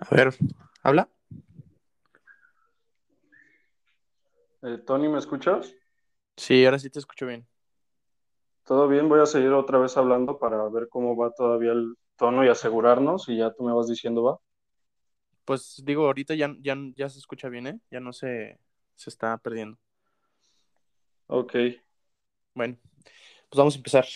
[0.00, 0.34] A ver,
[0.82, 1.08] ¿habla?
[4.62, 5.72] Eh, Tony, ¿me escuchas?
[6.36, 7.46] Sí, ahora sí te escucho bien.
[8.66, 12.44] Todo bien, voy a seguir otra vez hablando para ver cómo va todavía el tono
[12.44, 14.38] y asegurarnos y ya tú me vas diciendo, va.
[15.44, 17.80] Pues digo, ahorita ya, ya, ya se escucha bien, ¿eh?
[17.90, 18.58] Ya no se,
[18.96, 19.78] se está perdiendo.
[21.28, 21.54] Ok,
[22.54, 22.76] Bueno,
[23.50, 24.06] pues vamos a empezar.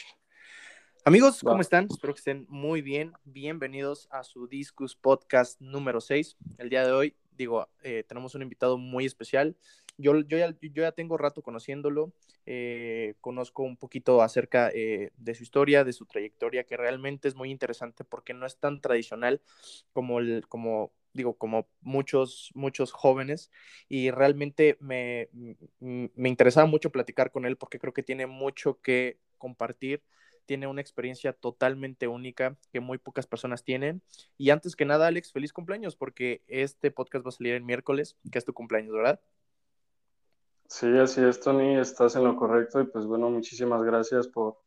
[1.08, 1.40] Amigos.
[1.42, 1.88] ¿cómo están?
[1.90, 3.14] Espero que estén muy bien.
[3.24, 6.36] Bienvenidos a su Discus Podcast número 6.
[6.58, 9.56] El día de hoy, digo, eh, tenemos un invitado muy especial.
[9.96, 12.12] Yo, yo, ya, yo ya tengo rato conociéndolo,
[12.44, 17.34] eh, conozco un poquito acerca eh, de su historia, de su trayectoria, que realmente es
[17.34, 19.40] muy interesante porque no es tan tradicional
[19.94, 23.50] como, el, como digo, como muchos, muchos jóvenes,
[23.88, 25.30] y realmente me,
[25.80, 30.02] me interesaba mucho platicar con él porque creo que tiene mucho que compartir,
[30.48, 34.02] tiene una experiencia totalmente única que muy pocas personas tienen.
[34.38, 38.16] Y antes que nada, Alex, feliz cumpleaños porque este podcast va a salir el miércoles,
[38.32, 39.20] que es tu cumpleaños, ¿verdad?
[40.68, 44.58] sí, así es, Tony, estás en lo correcto y pues bueno, muchísimas gracias por,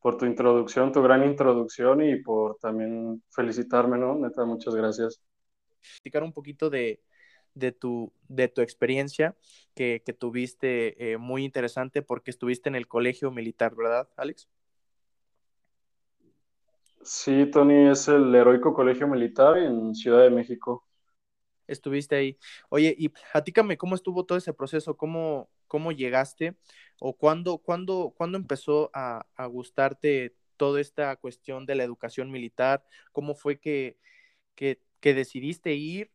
[0.00, 4.16] por tu introducción, tu gran introducción y por también felicitarme, ¿no?
[4.16, 5.22] Neta, muchas gracias.
[5.98, 7.00] Platicar un poquito de,
[7.54, 9.36] de, tu, de tu experiencia
[9.74, 14.48] que, que tuviste eh, muy interesante porque estuviste en el colegio militar, ¿verdad, Alex?
[17.04, 20.84] Sí, Tony, es el Heroico Colegio Militar en Ciudad de México.
[21.66, 22.38] estuviste ahí.
[22.68, 26.56] Oye, y platícame cómo estuvo todo ese proceso, cómo, cómo llegaste
[26.98, 32.84] o cuándo, cuándo, cuándo empezó a, a gustarte toda esta cuestión de la educación militar,
[33.12, 33.98] cómo fue que,
[34.54, 36.10] que, que decidiste ir.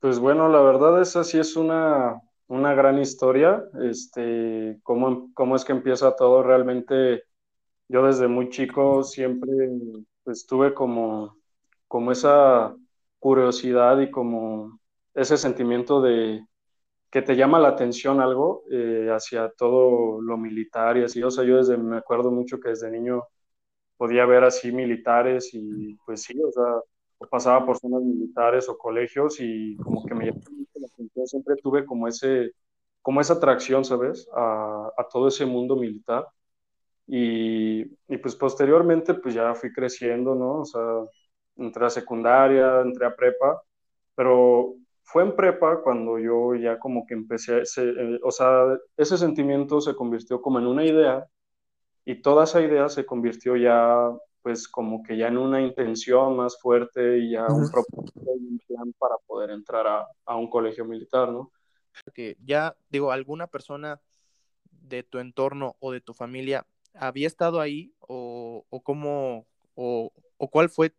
[0.00, 3.64] Pues bueno, la verdad esa sí es una, una gran historia.
[3.82, 7.24] Este, cómo, cómo es que empieza todo realmente.
[7.94, 9.52] Yo desde muy chico siempre
[10.24, 11.38] pues, tuve como,
[11.86, 12.74] como esa
[13.20, 14.80] curiosidad y como
[15.14, 16.44] ese sentimiento de
[17.10, 21.22] que te llama la atención algo eh, hacia todo lo militar y así.
[21.22, 23.22] O sea, yo desde, me acuerdo mucho que desde niño
[23.96, 26.64] podía ver así militares y pues sí, o sea,
[27.18, 30.32] o pasaba por zonas militares o colegios y como que me la
[30.86, 31.26] atención.
[31.28, 32.52] Siempre tuve como ese,
[33.02, 34.28] como esa atracción, ¿sabes?
[34.34, 36.26] A, a todo ese mundo militar.
[37.06, 40.60] Y, y, pues posteriormente pues ya fui creciendo, ¿no?
[40.60, 40.80] O sea,
[41.56, 43.62] entré a secundaria, entré a prepa,
[44.14, 49.18] pero fue en prepa cuando yo ya como que empecé, ese, eh, o sea, ese
[49.18, 51.26] sentimiento se convirtió como en una idea
[52.06, 54.10] y toda esa idea se convirtió ya
[54.42, 58.60] pues como que ya en una intención más fuerte y ya un propósito y un
[58.66, 61.50] plan para poder entrar a, a un colegio militar, ¿no?
[62.12, 64.02] Que ya, digo, alguna persona
[64.70, 70.50] de tu entorno o de tu familia había estado ahí o, o cómo, o, o
[70.50, 70.94] cuál fue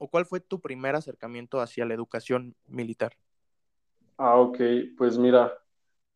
[0.00, 3.16] o cuál fue tu primer acercamiento hacia la educación militar?
[4.16, 4.58] Ah, ok,
[4.96, 5.52] pues mira,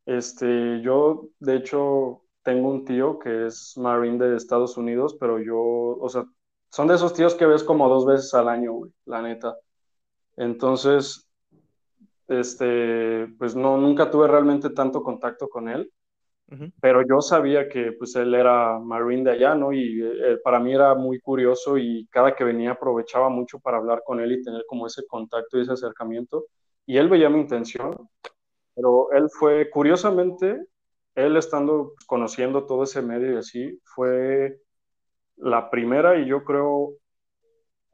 [0.06, 5.58] este, yo de hecho tengo un tío que es Marine de Estados Unidos, pero yo,
[5.58, 6.24] o sea,
[6.70, 9.56] son de esos tíos que ves como dos veces al año, güey, la neta.
[10.36, 11.28] Entonces,
[12.28, 15.92] este, pues no, nunca tuve realmente tanto contacto con él,
[16.52, 16.72] Uh -huh.
[16.80, 19.72] pero yo sabía que pues él era Marine de allá, ¿no?
[19.72, 24.02] Y eh, para mí era muy curioso y cada que venía aprovechaba mucho para hablar
[24.04, 26.46] con él y tener como ese contacto y ese acercamiento.
[26.84, 27.92] Y él veía mi intención,
[28.74, 30.66] pero él fue, curiosamente,
[31.14, 34.58] él estando conociendo todo ese medio y así, fue
[35.36, 36.94] la primera y yo creo,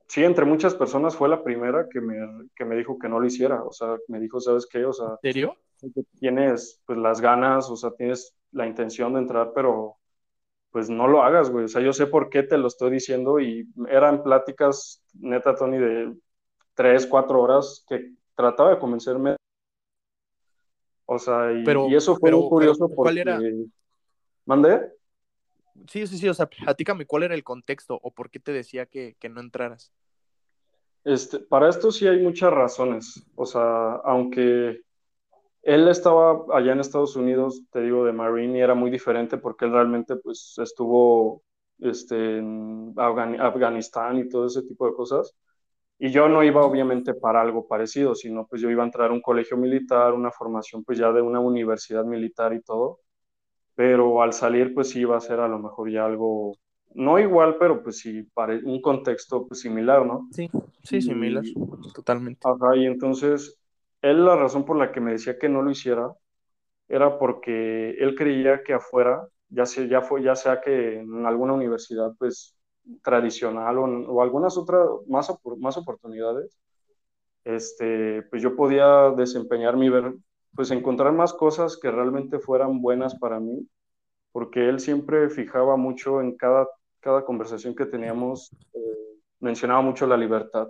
[0.07, 2.17] sí, entre muchas personas fue la primera que me,
[2.55, 4.85] que me dijo que no lo hiciera, o sea, me dijo, ¿sabes qué?
[4.85, 5.57] O sea, ¿En serio?
[6.19, 9.97] tienes pues las ganas, o sea, tienes la intención de entrar, pero
[10.71, 13.41] pues no lo hagas, güey, o sea, yo sé por qué te lo estoy diciendo
[13.41, 16.15] y eran pláticas, neta, Tony, de
[16.75, 19.37] tres, cuatro horas que trataba de convencerme
[21.11, 23.21] o sea, y, pero, y eso fue pero, muy curioso pero, ¿cuál porque...
[23.23, 23.41] era?
[24.45, 24.93] ¿Mandé?
[25.91, 28.85] Sí, sí, sí, o sea, platícame cuál era el contexto o por qué te decía
[28.85, 29.91] que, que no entraras.
[31.05, 33.27] Este, para esto sí hay muchas razones.
[33.37, 34.83] O sea, aunque
[35.63, 39.65] él estaba allá en Estados Unidos, te digo, de Marine, y era muy diferente porque
[39.65, 41.43] él realmente pues estuvo
[41.81, 45.35] este, en Afgan Afganistán y todo ese tipo de cosas.
[45.99, 49.13] Y yo no iba obviamente para algo parecido, sino pues yo iba a entrar a
[49.13, 53.01] un colegio militar, una formación pues ya de una universidad militar y todo,
[53.75, 56.57] pero al salir pues sí iba a ser a lo mejor ya algo,
[56.95, 60.29] no igual, pero pues sí, para un contexto pues similar, ¿no?
[60.31, 60.49] Sí,
[60.85, 61.55] sí, similar, y,
[61.93, 62.47] totalmente.
[62.49, 63.58] Ajá, y entonces
[64.03, 66.13] él la razón por la que me decía que no lo hiciera
[66.89, 72.15] era porque él creía que afuera, ya sea, ya fue, ya que en alguna universidad
[72.19, 72.57] pues
[73.03, 76.59] tradicional o, algunas otras más, más oportunidades,
[77.45, 79.91] este, pues yo podía desempeñar mi,
[80.55, 83.69] pues encontrar más cosas que realmente fueran buenas para mí,
[84.33, 86.69] porque él siempre fijaba mucho en cada,
[87.01, 90.69] cada conversación que teníamos, eh, mencionaba mucho la libertad.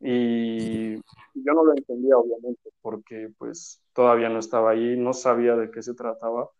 [0.00, 5.70] Y yo no lo entendía, obviamente, porque pues todavía no estaba ahí, no sabía de
[5.70, 6.50] qué se trataba.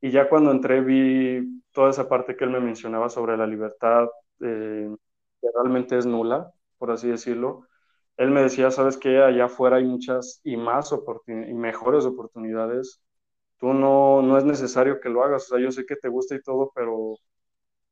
[0.00, 4.08] Y ya cuando entré vi toda esa parte que él me mencionaba sobre la libertad,
[4.40, 4.88] eh,
[5.40, 7.66] que realmente es nula, por así decirlo.
[8.16, 10.92] Él me decía, sabes que allá afuera hay muchas y más
[11.26, 13.00] y mejores oportunidades.
[13.58, 15.44] Tú no, no es necesario que lo hagas.
[15.46, 17.16] O sea, yo sé que te gusta y todo, pero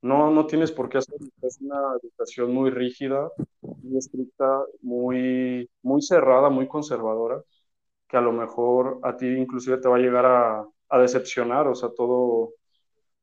[0.05, 1.29] no, no tienes por qué hacerlo.
[1.41, 3.31] Es una educación muy rígida,
[3.63, 7.43] muy estricta, muy, muy cerrada, muy conservadora,
[8.07, 11.75] que a lo mejor a ti inclusive te va a llegar a, a decepcionar, o
[11.75, 12.53] sea, todo,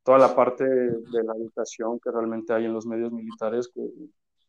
[0.01, 3.81] toda la parte de la educación que realmente hay en los medios militares que,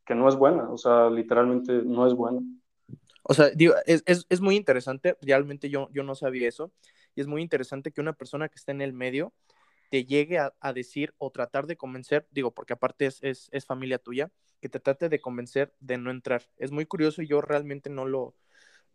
[0.07, 2.41] que no es buena, o sea, literalmente no es buena.
[3.25, 3.49] O sea,
[3.85, 6.73] es, es, es, muy interesante, realmente yo, yo no sabía eso,
[7.15, 9.35] y es muy interesante que una persona que está en el medio
[9.93, 13.99] te llegue a, decir o tratar de convencer, digo, porque aparte es, es, es, familia
[13.99, 16.49] tuya, que te trate de convencer de no entrar.
[16.57, 18.35] Es muy curioso y yo realmente no lo,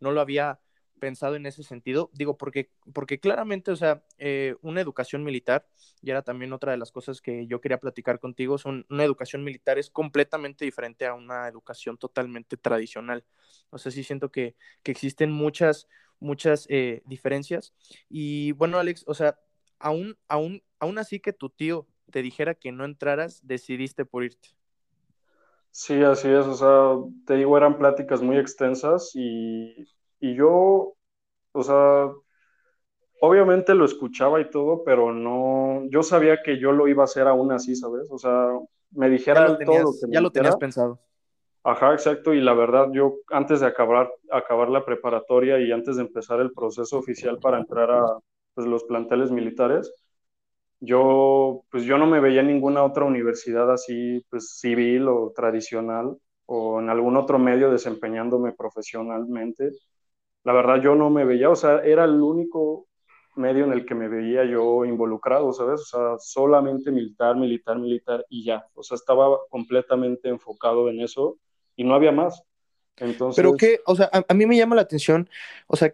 [0.00, 0.58] no lo había
[0.98, 5.68] pensado en ese sentido, digo, porque, porque claramente, o sea, eh, una educación militar,
[6.02, 9.44] y era también otra de las cosas que yo quería platicar contigo, son, una educación
[9.44, 13.24] militar es completamente diferente a una educación totalmente tradicional.
[13.70, 15.86] O sea, sí siento que, que existen muchas,
[16.18, 17.72] muchas eh, diferencias.
[18.08, 19.38] Y bueno, Alex, o sea,
[19.78, 24.50] aún, aún, aún así que tu tío te dijera que no entraras, decidiste por irte.
[25.70, 26.96] Sí, así es, o sea,
[27.26, 29.86] te digo, eran pláticas muy extensas y
[30.20, 30.96] y yo,
[31.52, 32.10] o sea,
[33.20, 37.26] obviamente lo escuchaba y todo, pero no, yo sabía que yo lo iba a hacer
[37.26, 38.08] aún así, ¿sabes?
[38.10, 38.58] O sea,
[38.92, 41.00] me dijera todo lo que me Ya lo tenías pensado.
[41.64, 46.02] Ajá, exacto, y la verdad yo antes de acabar, acabar la preparatoria y antes de
[46.02, 48.18] empezar el proceso oficial para entrar a
[48.58, 49.92] pues, los planteles militares,
[50.80, 56.16] yo pues yo no me veía en ninguna otra universidad así pues civil o tradicional
[56.46, 59.72] o en algún otro medio desempeñándome profesionalmente
[60.48, 62.86] la verdad yo no me veía, o sea, era el único
[63.36, 65.82] medio en el que me veía yo involucrado, ¿sabes?
[65.82, 68.66] O sea, solamente militar, militar, militar y ya.
[68.74, 71.38] O sea, estaba completamente enfocado en eso
[71.76, 72.42] y no había más.
[72.96, 73.36] Entonces...
[73.36, 75.28] Pero qué, o sea, a, mí me llama la atención,
[75.66, 75.92] o sea,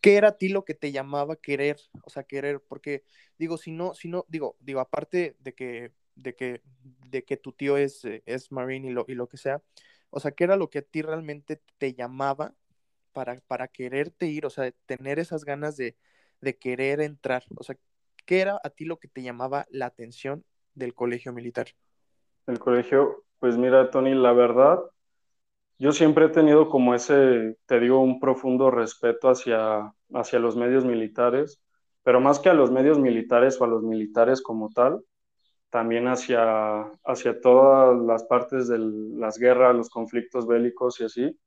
[0.00, 1.78] ¿qué era a ti lo que te llamaba querer?
[2.04, 3.04] O sea, querer, porque
[3.38, 6.62] digo, si no, si no, digo, digo, aparte de que, de que,
[7.10, 9.62] de que tu tío es, es Marine y lo, y lo que sea,
[10.10, 12.54] o sea, ¿qué era lo que a ti realmente te llamaba
[13.12, 15.96] para, para quererte ir, o sea, tener esas ganas de,
[16.40, 17.44] de querer entrar?
[17.56, 17.76] O sea,
[18.26, 20.44] ¿qué era a ti lo que te llamaba la atención
[20.74, 21.68] del colegio militar?
[22.46, 24.80] El colegio, pues mira, Tony, la verdad,
[25.82, 30.84] yo siempre he tenido como ese, te digo, un profundo respeto hacia, hacia los medios
[30.84, 31.60] militares,
[32.04, 35.02] pero más que a los medios militares o a los militares como tal,
[35.70, 41.38] también hacia, hacia todas las partes de las guerras, los conflictos bélicos y así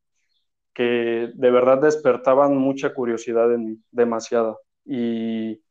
[0.74, 4.58] que de verdad despertaban mucha curiosidad en mí, demasiada.
[4.84, 5.62] Y,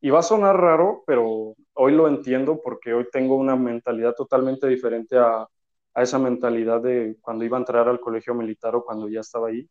[0.00, 4.68] y, va a sonar raro, pero hoy lo entiendo porque hoy tengo una mentalidad totalmente
[4.68, 5.48] diferente a,
[5.94, 9.48] a esa mentalidad de cuando iba a entrar al colegio militar o cuando ya estaba
[9.48, 9.68] ahí.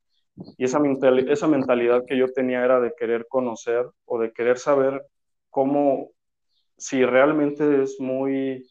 [0.58, 0.80] Y esa,
[1.28, 5.06] esa mentalidad que yo tenía era de querer conocer o de querer saber
[5.50, 6.12] cómo,
[6.78, 8.68] si realmente es muy,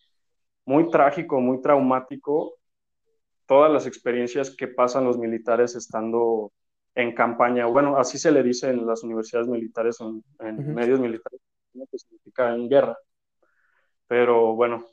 [0.65, 2.55] muy trágico, muy traumático
[3.47, 6.53] todas las experiencias que pasan los militares estando
[6.95, 11.41] en campaña, bueno, así se le dice en las universidades militares, en, en medios militares,
[11.73, 12.97] que significa en guerra.
[14.07, 14.85] Pero bueno,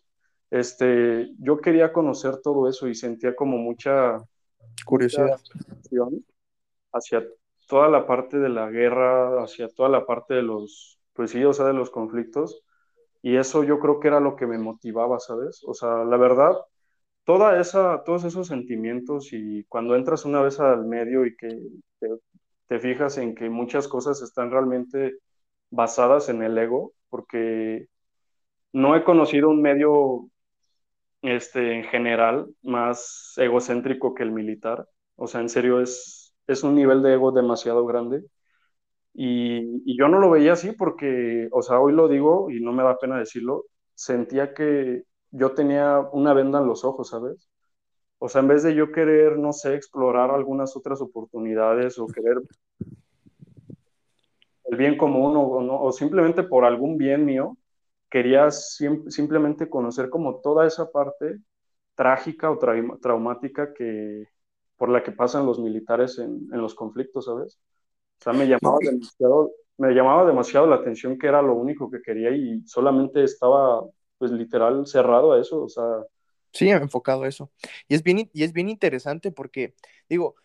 [0.50, 4.18] este, yo quería conocer todo eso y sentía como mucha
[4.86, 5.40] curiosidad
[6.94, 7.24] hacia
[7.68, 11.54] toda la parte de la guerra, hacia toda la parte de los, pues sí, o
[11.54, 12.64] sea, de los conflictos.
[13.22, 15.62] Y eso yo creo que era lo que me motivaba, ¿sabes?
[15.66, 16.56] O sea, la verdad,
[17.28, 21.60] toda esa, todos esos sentimientos y cuando entras una vez al medio y que
[22.68, 25.18] te, fijas en que muchas cosas están realmente
[25.70, 27.88] basadas en el ego, porque
[28.72, 30.30] no he conocido un medio
[31.28, 34.88] este, en general más egocéntrico que el militar.
[35.16, 38.24] O sea, en serio, es, es un nivel de ego demasiado grande.
[39.14, 42.84] Y, yo no lo veía así porque, o sea, hoy lo digo y no me
[42.84, 43.66] da pena decirlo,
[43.96, 47.50] sentía que yo tenía una venda en los ojos, ¿sabes?
[48.20, 52.38] O sea, en vez de yo querer, no sé, explorar algunas otras oportunidades o querer
[54.66, 57.58] el bien común o simplemente por algún bien mío,
[58.10, 61.40] quería simplemente conocer como toda esa parte
[61.96, 64.28] trágica o traumática que,
[64.78, 67.60] por la que pasan los militares en, en los conflictos, ¿sabes?
[68.20, 72.02] O sea, me llamaba, demasiado, me llamaba demasiado la atención que era lo único que
[72.02, 73.84] quería y solamente estaba,
[74.18, 75.84] pues literal, cerrado a eso, o sea.
[76.52, 77.52] Sí, enfocado a eso.
[77.88, 79.76] Y es bien, y es bien interesante porque,
[80.10, 80.36] digo,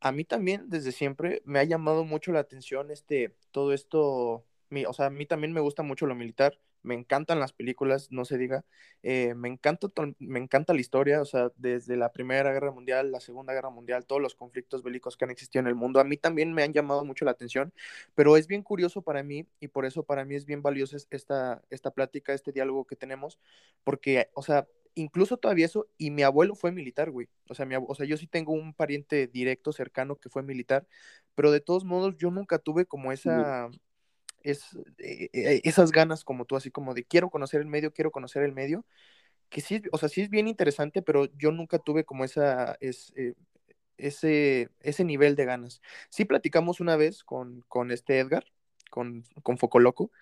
[0.00, 4.44] a mí también desde siempre me ha llamado mucho la atención este, todo esto,
[4.86, 8.24] o sea, a mí también me gusta mucho lo militar, me encantan las películas, no
[8.24, 8.64] se diga,
[9.02, 9.88] eh, me, encanta,
[10.18, 14.06] me encanta la historia, o sea, desde la Primera Guerra Mundial, la Segunda Guerra Mundial,
[14.06, 16.72] todos los conflictos bélicos que han existido en el mundo, a mí también me han
[16.72, 17.74] llamado mucho la atención,
[18.14, 21.62] pero es bien curioso para mí y por eso para mí es bien valiosa esta,
[21.70, 23.38] esta plática, este diálogo que tenemos,
[23.84, 27.28] porque, o sea, incluso todavía eso, y mi abuelo fue militar, güey.
[27.48, 30.86] O sea, mi, o sea, yo sí tengo un pariente directo, cercano, que fue militar,
[31.34, 33.70] pero de todos modos yo nunca tuve como esa,
[34.46, 38.12] es, eh, eh, esas ganas como tú, así como de quiero conocer el medio, quiero
[38.12, 38.86] conocer el medio,
[39.48, 43.12] que sí, o sea, sí es bien interesante, pero yo nunca tuve como esa, es,
[43.16, 43.34] eh,
[43.96, 45.82] ese, ese nivel de ganas.
[46.10, 48.44] Sí platicamos una vez con, con este Edgar,
[48.90, 50.12] con, con Focoloco,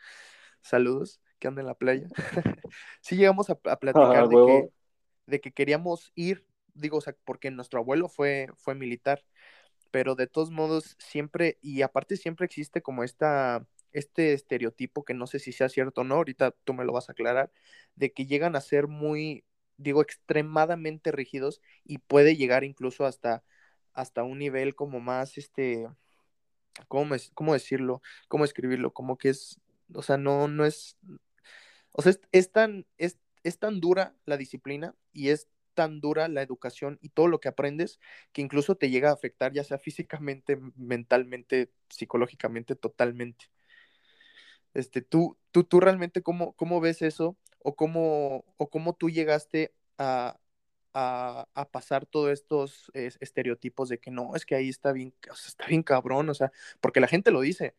[0.62, 2.08] saludos, que anda en la playa.
[3.02, 4.70] sí llegamos a, platicar de, que,
[5.26, 9.22] de, que, queríamos ir, digo, o sea, porque nuestro abuelo fue, fue militar,
[9.90, 15.26] pero de todos modos siempre, y aparte siempre existe como esta, este estereotipo, que no
[15.26, 17.52] sé si sea cierto o no, ahorita tú me lo vas a aclarar,
[17.96, 19.44] de que llegan a ser muy,
[19.78, 23.44] digo, extremadamente rígidos y puede llegar incluso hasta,
[23.94, 25.88] hasta un nivel como más, este,
[26.88, 28.02] ¿cómo, ¿cómo decirlo?
[28.28, 28.92] ¿Cómo escribirlo?
[28.92, 29.60] Como que es,
[29.94, 30.96] o sea, no, no es,
[31.92, 33.18] o sea, es, tan, es,
[33.58, 38.00] tan dura la disciplina y es tan dura la educación y todo lo que aprendes
[38.32, 43.46] que incluso te llega a afectar, ya sea físicamente, mentalmente, psicológicamente, totalmente.
[44.74, 49.74] Este, tú, tú, tú realmente cómo, cómo ves eso o cómo, o cómo tú llegaste
[49.98, 50.38] a,
[50.92, 55.14] a, pasar todos estos estereotipos de que no, es que ahí está bien,
[55.46, 57.74] está bien cabrón, o sea, porque la gente lo dice.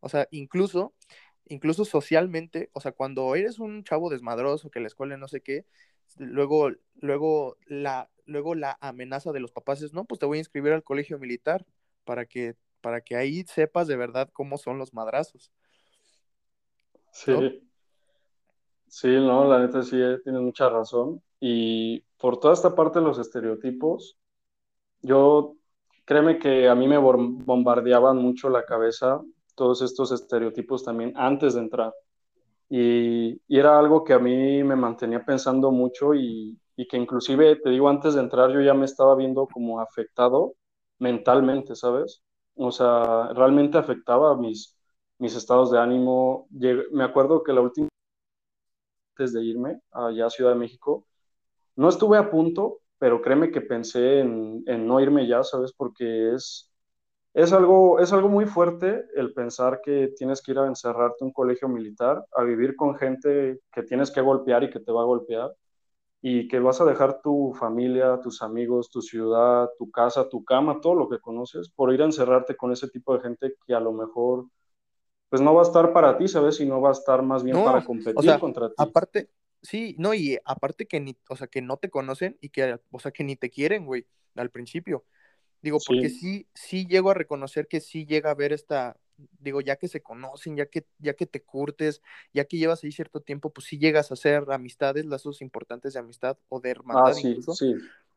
[0.00, 0.94] O sea, incluso
[1.46, 5.66] incluso socialmente, o sea, cuando eres un chavo desmadroso que la escuela no sé qué,
[6.18, 6.70] luego,
[7.00, 10.72] luego, la, luego la amenaza de los papás es, no, pues te voy a inscribir
[10.72, 11.66] al colegio militar
[12.04, 15.52] para que, para que ahí sepas de verdad cómo son los madrazos.
[17.14, 17.62] Sí.
[18.88, 21.22] Sí, no, la neta sí, eh, tienes mucha razón.
[21.40, 24.18] Y por toda esta parte de los estereotipos,
[25.00, 25.56] yo
[26.04, 29.22] créeme que a mí me bombardeaban mucho la cabeza
[29.54, 31.94] todos estos estereotipos también antes de entrar.
[32.68, 37.88] Y, era algo que a mí me mantenía pensando mucho y, que inclusive, te digo,
[37.88, 40.54] antes de entrar yo ya me estaba viendo como afectado
[40.98, 42.22] mentalmente, ¿sabes?
[42.56, 44.73] O sea, realmente afectaba mis,
[45.18, 46.48] mis estados de ánimo.
[46.92, 47.88] me acuerdo que la última
[49.14, 51.06] antes de irme allá a Ciudad de México,
[51.76, 55.72] no estuve a punto, pero créeme que pensé en, no irme ya, ¿sabes?
[55.72, 56.72] Porque es,
[57.34, 61.26] es algo, es algo muy fuerte el pensar que tienes que ir a encerrarte en
[61.28, 65.02] un colegio militar, a vivir con gente que tienes que golpear y que te va
[65.02, 65.52] a golpear,
[66.22, 70.80] y que vas a dejar tu familia, tus amigos, tu ciudad, tu casa, tu cama,
[70.80, 73.80] todo lo que conoces, por ir a encerrarte con ese tipo de gente que a
[73.80, 74.46] lo mejor
[75.34, 76.60] pues no va a estar para ti, ¿sabes?
[76.60, 78.74] Y no va a estar más bien para competir contra ti.
[78.78, 79.30] Aparte,
[79.62, 83.00] sí, no, y aparte que ni, o sea, que no te conocen y que, o
[83.00, 85.04] sea, que ni te quieren, güey, al principio.
[85.60, 86.46] Digo, porque sí.
[86.54, 88.96] sí, llego a reconocer que sí llega a haber esta,
[89.40, 92.00] digo, ya que se conocen, ya que, ya que te curtes,
[92.32, 95.98] ya que llevas ahí cierto tiempo, pues sí llegas a hacer amistades, lazos importantes de
[95.98, 97.54] amistad o de hermandad ah, incluso.
[97.54, 97.74] Sí.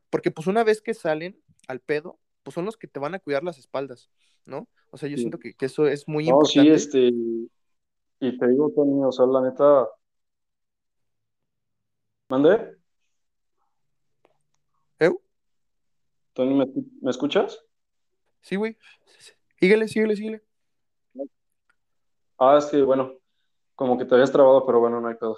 [0.08, 3.18] Porque pues una vez que salen al pedo, pues son los que te van a
[3.18, 4.08] cuidar las espaldas,
[4.46, 4.70] ¿no?
[4.90, 6.62] O sea, yo siento que, eso es muy no, importante.
[6.62, 7.08] Sí, este,
[8.20, 9.86] y te digo, Tony, o sea, la neta.
[12.30, 12.74] ¿Mande?
[14.98, 15.20] ¿Eu?
[16.32, 17.62] Tony, ¿me, escuchas?
[18.40, 18.78] Sí, güey.
[19.60, 20.42] Síguele, síguele, síguele.
[22.38, 23.12] Ah, es que, bueno,
[23.74, 25.36] como que te habías trabado, pero bueno, no hay pedo.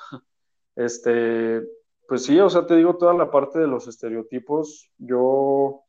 [0.76, 1.60] Este,
[2.06, 4.92] pues sí, o sea, te digo toda la parte de los estereotipos.
[4.98, 5.82] Yo,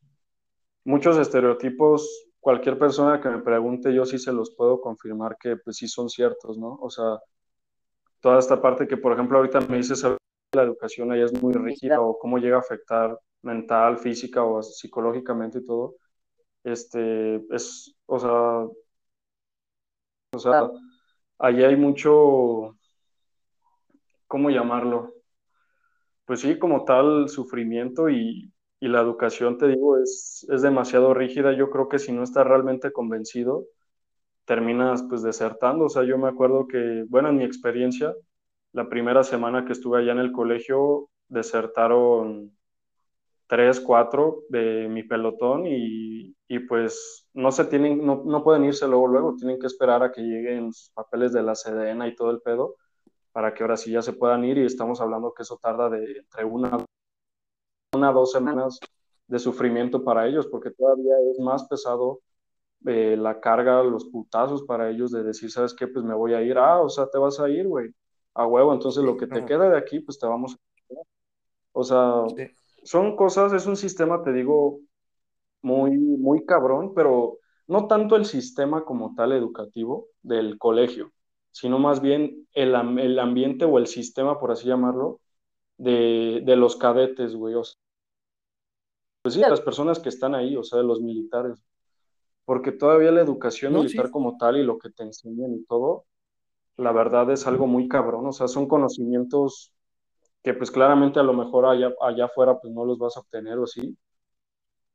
[0.84, 5.78] muchos estereotipos, cualquier persona que me pregunte, yo sí se los puedo confirmar que pues
[5.78, 6.78] sí son ciertos, ¿no?
[6.82, 7.20] O sea,
[8.20, 10.04] toda esta parte que, por ejemplo, ahorita me dices
[10.54, 15.60] la educación ahí es muy rígida o cómo llega a afectar mental, física o psicológicamente
[15.60, 15.96] y todo,
[16.64, 18.68] este, es, o sea,
[20.34, 20.70] o sea,
[21.40, 22.78] ahí hay mucho,
[24.28, 25.14] ¿cómo llamarlo?
[26.26, 28.51] Pues sí, como tal, sufrimiento y,
[28.82, 31.54] y la educación, te digo, es, es demasiado rígida.
[31.54, 33.66] Yo creo que si no estás realmente convencido,
[34.46, 35.86] terminas pues desertando.
[35.86, 38.16] O sea, yo me acuerdo que, bueno, en mi experiencia,
[38.74, 42.52] la primera semana que estuve allá en el colegio, desertaron
[43.48, 48.88] tres, cuatro de mi pelotón y, y pues no se tienen, no, no, pueden irse
[48.88, 52.32] luego, luego, tienen que esperar a que lleguen sus papeles de la Sedena y todo
[52.32, 52.78] el pedo
[53.32, 56.20] para que ahora sí ya se puedan ir y estamos hablando que eso tarda de
[56.20, 56.86] entre una,
[58.02, 58.80] una dos semanas
[59.28, 62.22] de sufrimiento para ellos, porque todavía es más pesado
[62.86, 65.88] eh, la carga, los putazos para ellos de decir, ¿sabes qué?
[65.88, 67.92] Pues me voy a ir, ah, o sea, te vas a ir, güey,
[68.34, 70.58] a huevo, entonces lo que te queda de aquí, pues te vamos a...
[71.74, 72.24] O sea,
[72.84, 74.80] son cosas, es un sistema, te digo,
[75.62, 81.12] muy, muy cabrón, pero no tanto el sistema como tal educativo del colegio,
[81.52, 85.22] sino más bien el, el ambiente o el sistema, por así llamarlo,
[85.78, 87.56] de, de los cadetes, güey.
[87.56, 87.81] O sea,
[89.22, 91.64] pues sí, las personas que están ahí, o sea, de los militares.
[92.46, 96.06] Porque todavía la educación militar como tal y lo que te enseñan y todo,
[96.78, 98.28] la verdad es algo muy cabrón.
[98.28, 99.74] O sea, son conocimientos
[100.44, 103.58] que pues claramente a lo mejor allá, allá afuera pues no los vas a obtener
[103.60, 103.98] o sí.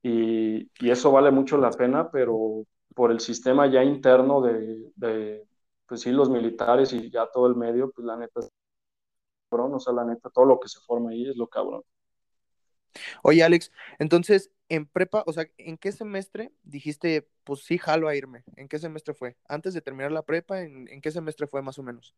[0.03, 2.65] Y, y eso vale mucho la pena, pero
[2.95, 5.47] por el sistema ya interno de, de,
[5.87, 8.51] pues sí, los militares y ya todo el medio, pues la neta es
[9.51, 11.83] cabrón, o sea, la neta, todo lo que se forma ahí es lo cabrón.
[13.23, 18.17] Oye, Alex, entonces, en prepa, o sea, ¿en qué semestre dijiste, pues sí, jalo a
[18.17, 18.45] irme?
[18.57, 19.37] ¿En qué semestre fue?
[19.49, 22.15] Antes de terminar la prepa, ¿en, qué semestre fue más o menos?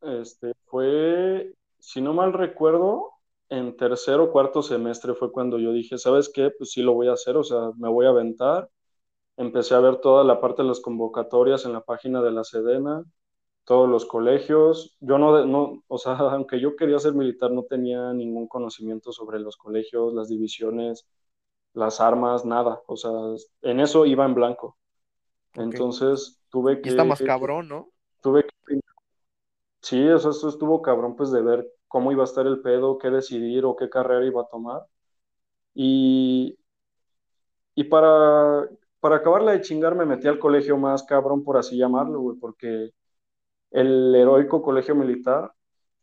[0.00, 3.10] Este, fue, si no mal recuerdo,
[3.48, 6.50] en tercer o cuarto semestre fue cuando yo dije, ¿sabes qué?
[6.50, 8.68] Pues sí lo voy a hacer, o sea, me voy a aventar.
[9.36, 13.04] Empecé a ver toda la parte de las convocatorias en la página de la Sedena,
[13.64, 14.96] todos los colegios.
[15.00, 19.40] Yo no, no, o sea, aunque yo quería ser militar, no tenía ningún conocimiento sobre
[19.40, 21.06] los colegios, las divisiones,
[21.72, 22.80] las armas, nada.
[22.86, 23.10] O sea,
[23.62, 24.76] en eso iba en blanco.
[25.54, 26.88] Entonces tuve que...
[26.88, 27.90] Y está más cabrón, ¿no?
[28.22, 28.80] Tuve que...
[29.82, 33.10] Sí, eso, eso estuvo cabrón, pues de ver cómo iba a estar el pedo, qué
[33.10, 34.86] decidir o qué carrera iba a tomar.
[35.74, 36.58] Y,
[37.74, 38.68] y para,
[39.00, 42.92] para acabarla de chingar me metí al colegio más cabrón, por así llamarlo, güey, porque
[43.74, 45.52] el heroico colegio militar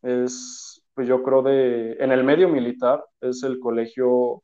[0.02, 4.42] es, pues yo creo, de, en el medio militar es el colegio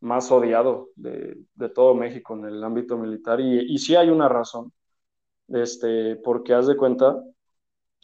[0.00, 3.40] más odiado de, de todo México en el ámbito militar.
[3.40, 4.72] Y, y, sí hay una razón,
[5.48, 7.22] este, porque haz de cuenta,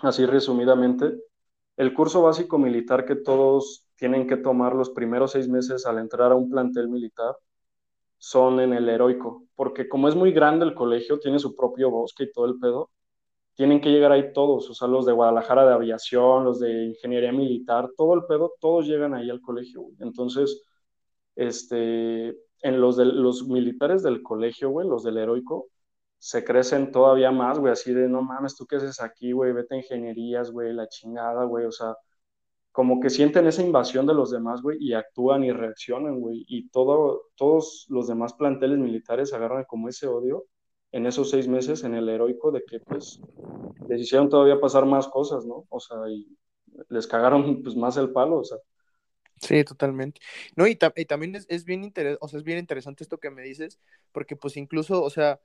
[0.01, 1.15] así resumidamente,
[1.77, 6.33] el curso básico militar que todos tienen que tomar los primeros seis meses al entrar
[6.33, 7.35] a un plantel militar
[8.19, 12.25] son en el heroico, porque como es muy grande el colegio, tiene su propio bosque
[12.25, 12.91] y todo el pedo,
[13.61, 17.31] tienen que llegar ahí todos, o sea, los de Guadalajara de aviación, los de ingeniería
[17.31, 19.97] militar, todo el pedo, todos llegan ahí al colegio, güey.
[20.01, 20.63] Entonces,
[21.37, 22.29] este,
[22.63, 25.69] en los, de, los militares del colegio, güey, los del heroico,
[26.17, 29.53] se crecen todavía más, güey, así de, no mames, ¿tú qué haces aquí, güey?
[29.53, 31.95] Vete a ingenierías, güey, la chingada, güey, o sea,
[32.73, 36.71] como que sienten esa invasión de los demás, güey, y actúan y reaccionan, güey, y
[36.71, 40.47] todo, todos los demás planteles militares agarran como ese odio
[40.93, 43.21] en esos seis meses en el heroico de que pues
[43.89, 45.67] les hicieron todavía pasar más cosas, ¿no?
[45.69, 46.27] O sea, y
[46.89, 48.59] les cagaron pues más el palo, o sea.
[49.37, 50.21] Sí, totalmente.
[50.55, 53.31] No, y, ta y también es, es bien o sea, es bien interesante esto que
[53.31, 53.81] me dices,
[54.13, 55.41] porque pues incluso, o sea,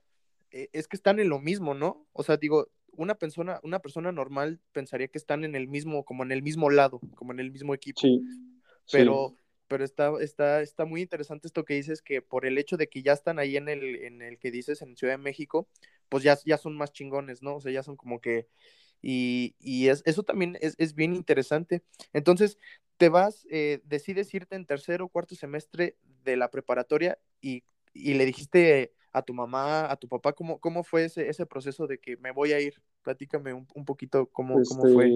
[0.50, 2.06] e, es que están en lo mismo, ¿no?
[2.12, 6.24] O sea, digo, una persona, una persona normal pensaría que están en el mismo, como
[6.24, 8.00] en el mismo lado, como en el mismo equipo.
[8.00, 8.20] Sí.
[8.92, 12.76] Pero, sí pero está, está, está muy interesante esto que dices, que por el hecho
[12.76, 15.68] de que ya están ahí en el, en el que dices en Ciudad de México,
[16.08, 17.56] pues ya, ya son más chingones, ¿no?
[17.56, 18.48] O sea, ya son como que,
[19.02, 21.82] y, y es, eso también es, es, bien interesante.
[22.12, 22.58] Entonces,
[22.96, 28.14] te vas, eh, decides irte en tercero o cuarto semestre de la preparatoria y, y,
[28.14, 31.98] le dijiste a tu mamá, a tu papá, ¿cómo, cómo fue ese, ese proceso de
[31.98, 32.80] que me voy a ir?
[33.02, 35.10] Platícame un, un poquito cómo, este, cómo fue.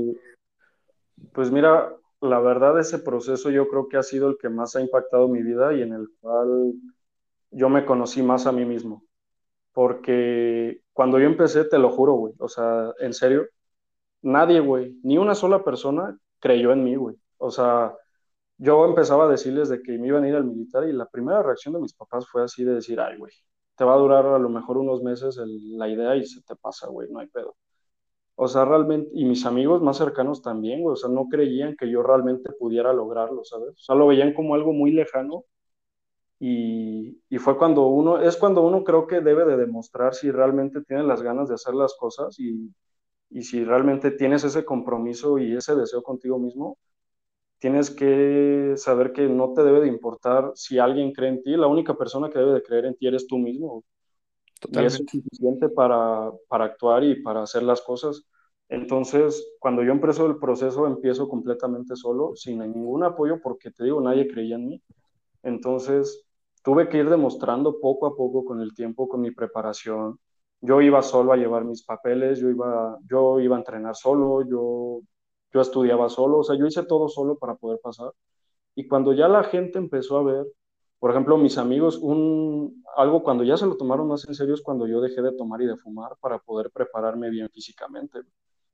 [1.32, 4.80] Pues mira, la verdad ese proceso yo creo que ha sido el que más ha
[4.80, 6.74] impactado mi vida y en el cual
[7.50, 9.04] yo me conocí más a mí mismo.
[9.72, 13.46] Porque cuando yo empecé, te lo juro, güey, o sea, en serio,
[14.22, 17.16] nadie, güey, ni una sola persona creyó en mí, güey.
[17.38, 17.94] O sea,
[18.58, 21.42] yo empezaba a decirles de que me iban a ir al militar y la primera
[21.42, 23.32] reacción de mis papás fue así de decir, ay, güey,
[23.76, 26.56] te va a durar a lo mejor unos meses el, la idea y se te
[26.56, 27.56] pasa, güey, no hay pedo.
[28.42, 32.02] O sea, realmente, y mis amigos más cercanos también, o sea, no creían que yo
[32.02, 33.70] realmente pudiera lograrlo, ¿sabes?
[33.70, 35.44] O sea, lo veían como algo muy lejano
[36.38, 40.82] y, y, fue cuando uno, es cuando uno creo que debe de demostrar si realmente
[40.82, 42.74] tiene las ganas de hacer las cosas y,
[43.30, 46.78] y si realmente tienes ese compromiso y ese deseo contigo mismo,
[47.58, 51.68] tienes que saber que no te debe de importar si alguien cree en ti, la
[51.68, 53.84] única persona que debe de creer en ti eres tú mismo.
[54.60, 55.02] Totalmente.
[55.02, 58.24] Y es suficiente para, para actuar y para hacer las cosas.
[58.68, 64.00] Entonces, cuando yo empiezo el proceso, empiezo completamente solo, sin ningún apoyo, porque te digo,
[64.00, 64.82] nadie creía en mí.
[65.42, 66.24] Entonces,
[66.62, 70.20] tuve que ir demostrando poco a poco con el tiempo, con mi preparación.
[70.60, 75.00] Yo iba solo a llevar mis papeles, yo iba, yo iba a entrenar solo, yo,
[75.52, 78.12] yo estudiaba solo, o sea, yo hice todo solo para poder pasar.
[78.74, 80.46] Y cuando ya la gente empezó a ver,
[81.00, 84.62] por ejemplo, mis amigos, un, algo cuando ya se lo tomaron más en serio es
[84.62, 88.20] cuando yo dejé de tomar y de fumar para poder prepararme bien físicamente.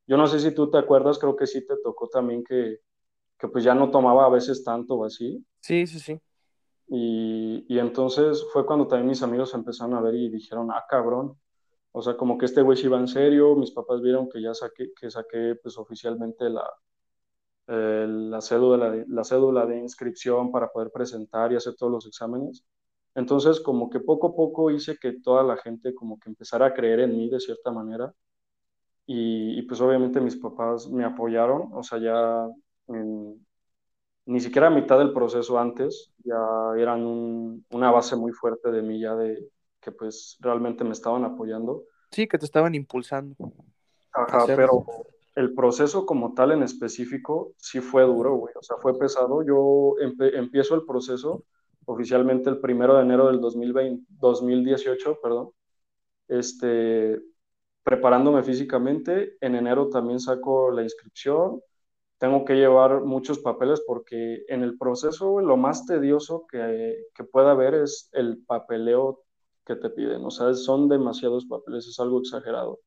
[0.06, 2.80] Yo no sé si tú te acuerdas, creo que sí te tocó también que,
[3.38, 5.44] que pues ya no tomaba a veces tanto o así.
[5.60, 6.20] Sí, sí, sí.
[6.88, 11.36] Y, y, entonces fue cuando también mis amigos empezaron a ver y dijeron, ah, cabrón.
[11.90, 14.54] O sea, como que este güey se iba en serio, mis papás vieron que ya
[14.54, 16.68] saqué, que saqué pues oficialmente la,
[17.68, 22.64] eh, la, cédula la cédula de inscripción para poder presentar y hacer todos los exámenes.
[23.16, 26.74] Entonces, como que poco a poco hice que toda la gente como que empezara a
[26.74, 28.12] creer en mí de cierta manera.
[29.06, 32.46] Y, y pues obviamente mis papás me apoyaron, o sea, ya
[32.88, 33.46] en,
[34.26, 36.36] ni siquiera a mitad del proceso antes, ya
[36.76, 39.48] eran un, una base muy fuerte de mí, ya de
[39.80, 41.84] que pues realmente me estaban apoyando.
[42.10, 43.34] Sí, que te estaban impulsando.
[44.12, 44.84] Ajá, pero
[45.36, 49.42] el proceso como tal en específico sí fue duro, güey, o sea, fue pesado.
[49.42, 51.44] Yo empiezo el proceso
[51.86, 55.50] oficialmente el primero de enero del 2020, 2018, perdón,
[56.28, 57.20] este,
[57.82, 59.36] preparándome físicamente.
[59.40, 61.60] En enero también saco la inscripción,
[62.18, 67.52] tengo que llevar muchos papeles porque en el proceso lo más tedioso que, que pueda
[67.52, 69.22] haber es el papeleo
[69.64, 70.24] que te piden.
[70.24, 72.80] O sea, son demasiados papeles, es algo exagerado.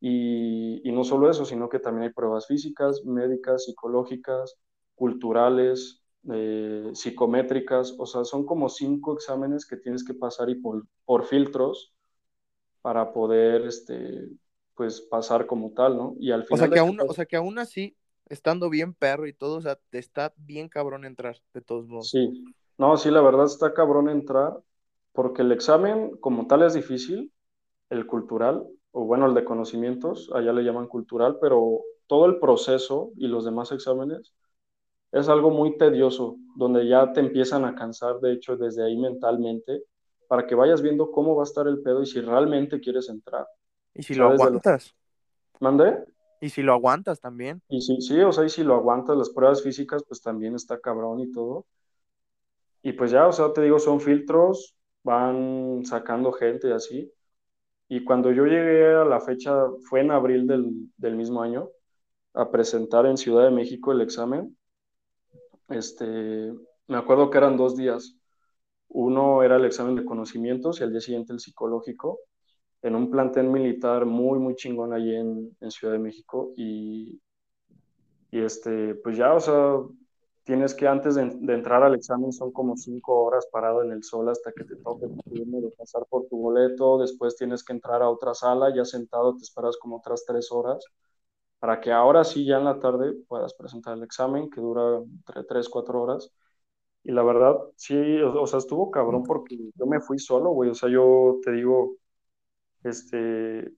[0.00, 4.56] Y, y, no solo eso, sino que también hay pruebas físicas, médicas, psicológicas,
[4.96, 7.94] culturales, eh, psicométricas.
[7.98, 11.94] O sea, son como cinco exámenes que tienes que pasar y por, por filtros
[12.80, 14.28] para poder, este,
[14.74, 16.14] pues, pasar como tal, ¿no?
[16.18, 16.54] Y al final...
[16.54, 17.96] O sea, que, aún, o sea, que aún así
[18.28, 22.10] estando bien perro y todo, o sea, te está bien cabrón entrar, de todos modos.
[22.10, 22.44] Sí,
[22.78, 24.58] no, sí, la verdad está cabrón entrar,
[25.12, 27.32] porque el examen como tal es difícil,
[27.90, 33.10] el cultural, o bueno, el de conocimientos, allá le llaman cultural, pero todo el proceso
[33.16, 34.32] y los demás exámenes
[35.12, 39.84] es algo muy tedioso, donde ya te empiezan a cansar, de hecho, desde ahí mentalmente,
[40.26, 43.46] para que vayas viendo cómo va a estar el pedo y si realmente quieres entrar.
[43.94, 44.94] ¿Y si lo aguantas?
[45.60, 45.98] ¿Mandé?
[46.40, 47.62] Y si lo aguantas también.
[47.68, 50.80] Y sí, sí, o sea, y si lo aguantas, las pruebas físicas, pues también está
[50.80, 51.66] cabrón y todo.
[52.82, 57.12] Y pues ya, o sea, te digo, son filtros, van sacando gente y así.
[57.88, 61.68] Y cuando yo llegué a la fecha, fue en abril del, del mismo año,
[62.32, 64.56] a presentar en Ciudad de México el examen.
[65.72, 66.52] Este,
[66.86, 68.16] me acuerdo que eran dos días.
[68.88, 72.20] Uno era el examen de conocimientos y al día siguiente el psicológico
[72.82, 76.52] en un plantel militar muy, muy chingón allí en, en Ciudad de México.
[76.56, 77.20] Y,
[78.30, 79.76] y, este, pues ya, o sea,
[80.44, 84.02] tienes que antes de, de, entrar al examen son como cinco horas parado en el
[84.02, 88.10] sol hasta que te toque de pasar por tu boleto, después tienes que entrar a
[88.10, 90.84] otra sala, ya sentado te esperas como otras tres horas
[91.62, 95.44] para que ahora sí ya en la tarde puedas presentar el examen que dura entre
[95.44, 96.32] tres, cuatro horas.
[97.04, 100.70] Y la verdad, sí, o, o sea, estuvo cabrón porque yo me fui solo, güey,
[100.70, 101.98] o sea, yo te digo,
[102.82, 103.72] este,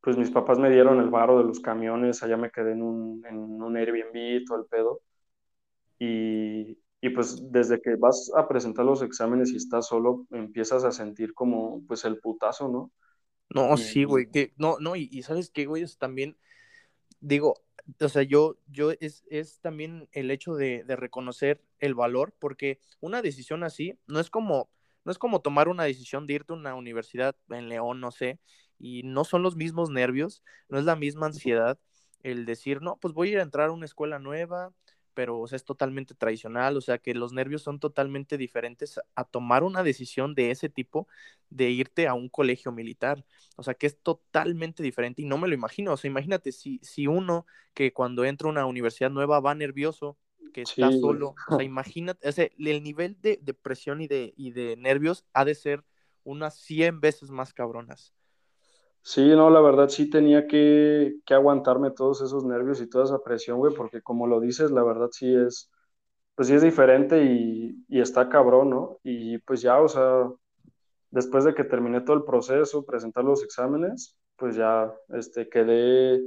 [0.00, 3.24] pues mis papás me dieron el varo de los camiones, allá me quedé en un,
[3.24, 5.00] en un Airbnb, todo el pedo.
[6.00, 10.90] Y, y, pues desde que vas a presentar los exámenes y estás solo, empiezas a
[10.90, 12.90] sentir como pues el putazo, ¿no?
[13.50, 16.36] No, sí, güey, que no, no, y, y sabes qué, güey, es también,
[17.20, 17.54] digo,
[18.00, 22.78] o sea, yo, yo es, es también el hecho de, de reconocer el valor, porque
[23.00, 24.70] una decisión así no es como,
[25.04, 28.38] no es como tomar una decisión de irte a una universidad en León, no sé,
[28.78, 31.78] y no son los mismos nervios, no es la misma ansiedad
[32.22, 34.72] el decir, no, pues voy a ir a entrar a una escuela nueva,
[35.14, 39.24] pero o sea, es totalmente tradicional, o sea que los nervios son totalmente diferentes a
[39.24, 41.08] tomar una decisión de ese tipo
[41.48, 43.24] de irte a un colegio militar,
[43.56, 46.78] o sea que es totalmente diferente y no me lo imagino, o sea, imagínate si,
[46.82, 50.18] si uno que cuando entra a una universidad nueva va nervioso
[50.50, 51.00] que está sí.
[51.00, 51.34] solo.
[51.48, 55.24] O sea, imagínate, o sea, el nivel de, de, presión y de, y de nervios
[55.32, 55.84] ha de ser
[56.24, 58.12] unas 100 veces más cabronas.
[59.02, 63.22] Sí, no, la verdad sí tenía que, que aguantarme todos esos nervios y toda esa
[63.22, 65.70] presión, güey, porque como lo dices, la verdad sí es,
[66.34, 68.98] pues sí es diferente y, y está cabrón, ¿no?
[69.04, 70.30] Y pues ya, o sea,
[71.10, 76.22] después de que terminé todo el proceso, presentar los exámenes, pues ya, este, quedé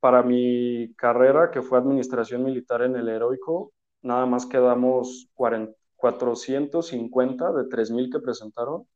[0.00, 3.72] para mi carrera, que fue administración militar en el heroico,
[4.02, 8.86] nada más quedamos 40, 450 de 3.000 que presentaron.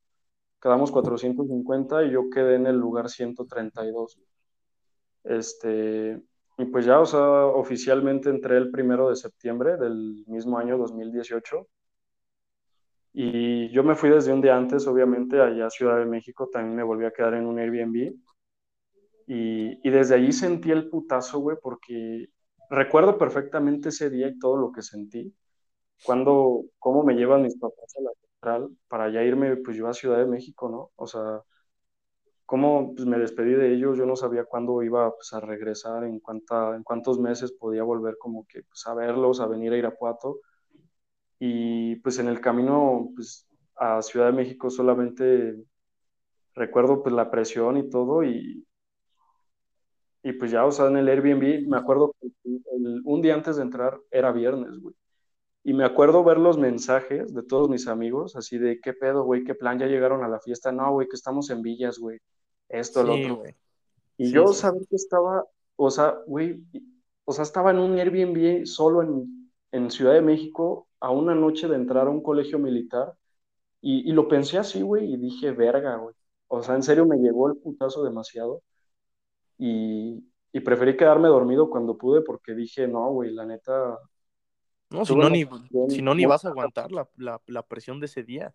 [0.65, 4.19] Quedamos 450 y yo quedé en el lugar 132.
[5.23, 6.23] Este,
[6.57, 11.69] y pues ya, o sea, oficialmente entré el primero de septiembre del mismo año 2018.
[13.13, 16.77] Y yo me fui desde un día antes, obviamente, allá a Ciudad de México, también
[16.77, 18.15] me volví a quedar en un Airbnb.
[19.27, 22.31] Y, y desde allí sentí el putazo, güey, porque
[22.71, 25.31] recuerdo perfectamente ese día y todo lo que sentí.
[26.03, 28.11] Cuando, cómo me llevan mis papás a la
[28.89, 30.93] para ya irme, pues yo a Ciudad de México, ¿no?
[30.97, 31.43] O sea,
[32.47, 36.21] cómo pues, me despedí de ellos, yo no sabía cuándo iba pues, a regresar, en,
[36.21, 40.41] cuánta, en cuántos meses podía volver como que pues, a verlos, a venir a Irapuato.
[41.39, 45.57] Y pues en el camino pues, a Ciudad de México solamente
[46.55, 48.67] recuerdo pues la presión y todo y,
[50.23, 52.29] y pues ya, o sea, en el Airbnb me acuerdo que
[53.05, 54.95] un día antes de entrar era viernes, güey.
[55.67, 59.45] Y me acuerdo ver los mensajes de todos mis amigos, así de, ¿qué pedo, güey?
[59.45, 59.79] ¿Qué plan?
[59.79, 60.71] ¿Ya llegaron a la fiesta?
[60.71, 62.19] No, güey, que estamos en villas, güey.
[62.69, 63.43] Esto, lo otro.
[64.19, 65.45] Y yo sabía que estaba,
[65.77, 66.63] o sea, güey,
[67.25, 71.67] o sea, estaba en un Airbnb solo en, en Ciudad de México a una noche
[71.67, 73.15] de entrar a un colegio militar.
[73.81, 76.15] Y, y lo pensé así, güey, y dije, verga, güey.
[76.49, 78.63] O sea, en serio me llegó el putazo demasiado.
[79.57, 83.99] Y, y preferí quedarme dormido cuando pude porque dije, no, güey, la neta,
[84.95, 85.47] no, si no, ni,
[85.89, 88.55] si no, ni vas a aguantar la, la, la, presión de ese día.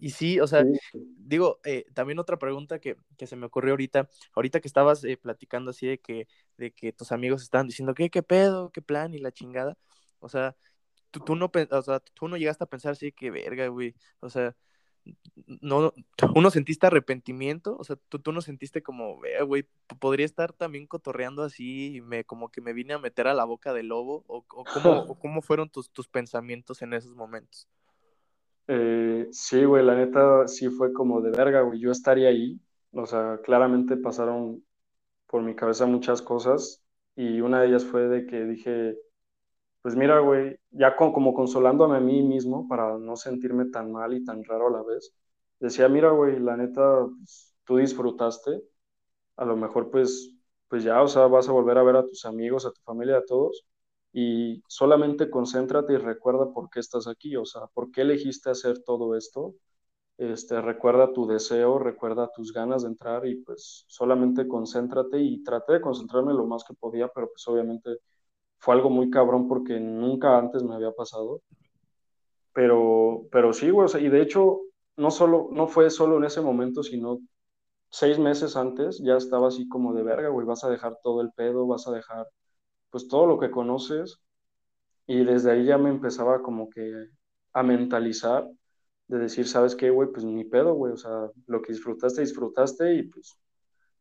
[0.00, 4.08] Y sí, o sea, digo, eh, también otra pregunta que, que, se me ocurrió ahorita,
[4.34, 8.10] ahorita que estabas eh, platicando así de que, de que tus amigos estaban diciendo, ¿qué,
[8.10, 9.76] qué pedo, qué plan y la chingada?
[10.20, 10.56] O sea,
[11.10, 14.28] tú, tú, no, o sea, tú no llegaste a pensar así, que verga, güey, o
[14.28, 14.56] sea,
[15.60, 15.92] no,
[16.36, 19.66] uno sentiste arrepentimiento, o sea, tú, tú no sentiste como, güey,
[19.98, 23.44] podría estar también cotorreando así y me, como que me vine a meter a la
[23.44, 24.64] boca del lobo, o, o, cómo,
[25.20, 27.68] cómo, fueron tus, tus pensamientos en esos momentos.
[28.68, 32.60] Eh, sí, güey, la neta sí fue como de verga, güey, yo estaría ahí,
[32.92, 34.64] o sea, claramente pasaron
[35.26, 36.82] por mi cabeza muchas cosas
[37.16, 38.96] y una de ellas fue de que dije,
[39.82, 44.24] pues mira, güey, ya como consolándome a mí mismo para no sentirme tan mal y
[44.24, 45.12] tan raro a la vez,
[45.60, 48.62] decía, mira, güey, la neta, pues, tú disfrutaste,
[49.36, 50.34] a lo mejor pues,
[50.68, 53.18] pues ya, o sea, vas a volver a ver a tus amigos, a tu familia,
[53.18, 53.64] a todos,
[54.12, 58.82] y solamente concéntrate y recuerda por qué estás aquí, o sea, por qué elegiste hacer
[58.84, 59.54] todo esto,
[60.18, 65.74] este, recuerda tu deseo, recuerda tus ganas de entrar y pues solamente concéntrate y traté
[65.74, 67.98] de concentrarme lo más que podía, pero pues obviamente
[68.62, 71.42] fue algo muy cabrón porque nunca antes me había pasado.
[72.54, 74.60] Pero, pero sí, güey, y de hecho,
[74.96, 77.18] no, solo, no fue solo en ese momento, sino
[77.90, 81.32] seis meses antes ya estaba así como de verga, güey, vas a dejar todo el
[81.32, 82.28] pedo, vas a dejar
[82.90, 84.20] pues todo lo que conoces.
[85.06, 87.08] Y desde ahí ya me empezaba como que
[87.54, 88.48] a mentalizar
[89.08, 90.10] de decir, ¿sabes qué, güey?
[90.12, 93.36] Pues ni pedo, güey, o sea, lo que disfrutaste, disfrutaste y pues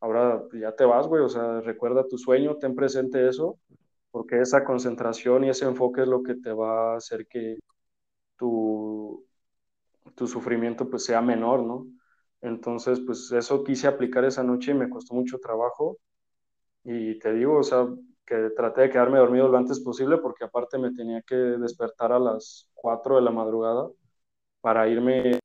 [0.02, 3.58] ahora ya te vas, güey, o sea, recuerda tu sueño, ten presente eso
[4.12, 7.60] porque esa concentración y ese enfoque es lo que te va a hacer que
[8.38, 9.26] tu,
[10.16, 11.88] tu sufrimiento pues sea menor, ¿no?
[12.42, 15.98] Entonces, pues eso quise aplicar esa noche y me costó mucho trabajo.
[16.84, 17.88] Y te digo, o sea,
[18.26, 22.20] que traté de quedarme dormido lo antes posible porque aparte me tenía que despertar a
[22.20, 23.90] las 4 de la madrugada
[24.62, 25.40] para irme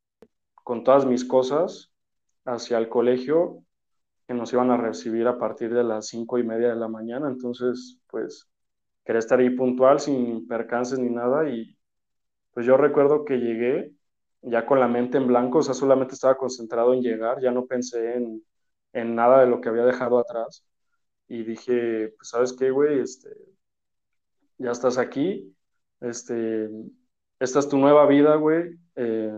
[0.65, 1.93] con todas mis cosas
[2.45, 3.63] hacia el colegio
[4.27, 7.29] que nos iban a recibir a partir de las cinco y media de la mañana.
[7.29, 8.49] Entonces, pues
[9.07, 11.49] quería estar ahí puntual, sin percances ni nada.
[11.49, 11.79] Y
[12.53, 13.92] pues yo recuerdo que llegué
[14.42, 17.66] ya con la mente en blanco, o sea, solamente estaba concentrado en llegar, ya no
[17.66, 18.42] pensé en,
[18.92, 20.64] en nada de lo que había dejado atrás.
[21.29, 23.01] Y dije, pues, ¿sabes qué, güey?
[23.01, 23.31] Este,
[24.59, 25.55] ya estás aquí,
[26.01, 26.69] este,
[27.38, 28.79] esta es tu nueva vida, güey.
[28.97, 29.33] Eh,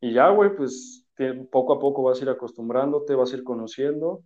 [0.00, 1.06] y ya, güey, pues
[1.50, 4.22] poco a poco vas a ir acostumbrándote, vas a ir conociendo,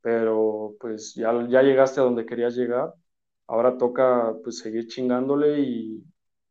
[0.00, 2.94] pero pues ya, ya llegaste a donde querías llegar
[3.50, 6.04] ahora toca pues seguir chingándole y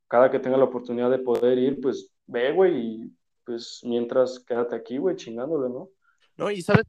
[0.10, 3.14] cada que tenga la oportunidad de poder ir, pues ve, güey, y
[3.46, 5.90] pues mientras quédate aquí, güey, chingándole, ¿no?
[6.36, 6.84] No, y sabes,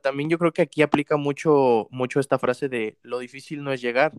[0.00, 3.80] también yo creo que aquí aplica mucho, mucho esta frase de lo difícil no es
[3.80, 4.12] llegar,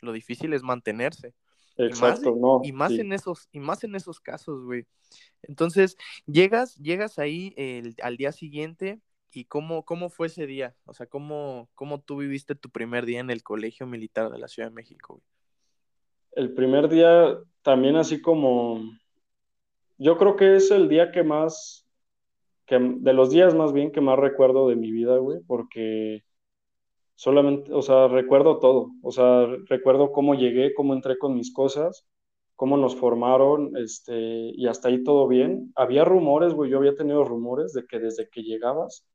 [0.00, 1.34] lo difícil es mantenerse.
[1.76, 2.60] Exacto, no.
[2.62, 4.86] Y más en esos, y más en esos casos, güey.
[5.42, 9.00] Entonces, llegas, llegas ahí el, al día siguiente
[9.32, 10.74] ¿Y cómo, cómo fue ese día?
[10.86, 14.48] O sea, ¿cómo, ¿cómo tú viviste tu primer día en el Colegio Militar de la
[14.48, 15.20] Ciudad de México?
[16.32, 18.80] El primer día también así como,
[19.98, 21.86] yo creo que es el día que más,
[22.66, 26.24] que, de los días más bien que más recuerdo de mi vida, güey, porque
[27.14, 32.06] solamente, o sea, recuerdo todo, o sea, recuerdo cómo llegué, cómo entré con mis cosas,
[32.54, 34.16] cómo nos formaron, este,
[34.54, 35.72] y hasta ahí todo bien.
[35.76, 39.06] Había rumores, güey, yo había tenido rumores de que desde que llegabas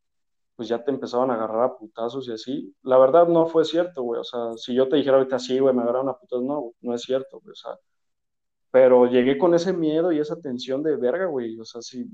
[0.56, 2.76] pues ya te empezaban a agarrar a putazos y así.
[2.84, 4.20] La verdad no fue cierto, güey.
[4.22, 6.94] O sea, si yo te dijera ahorita sí, güey, me agarraron a putazos, no, no
[6.94, 7.52] es cierto, güey.
[7.52, 7.72] O sea,
[8.72, 11.60] pero llegué con ese miedo y esa tensión de verga, güey.
[11.60, 12.06] O sea, si.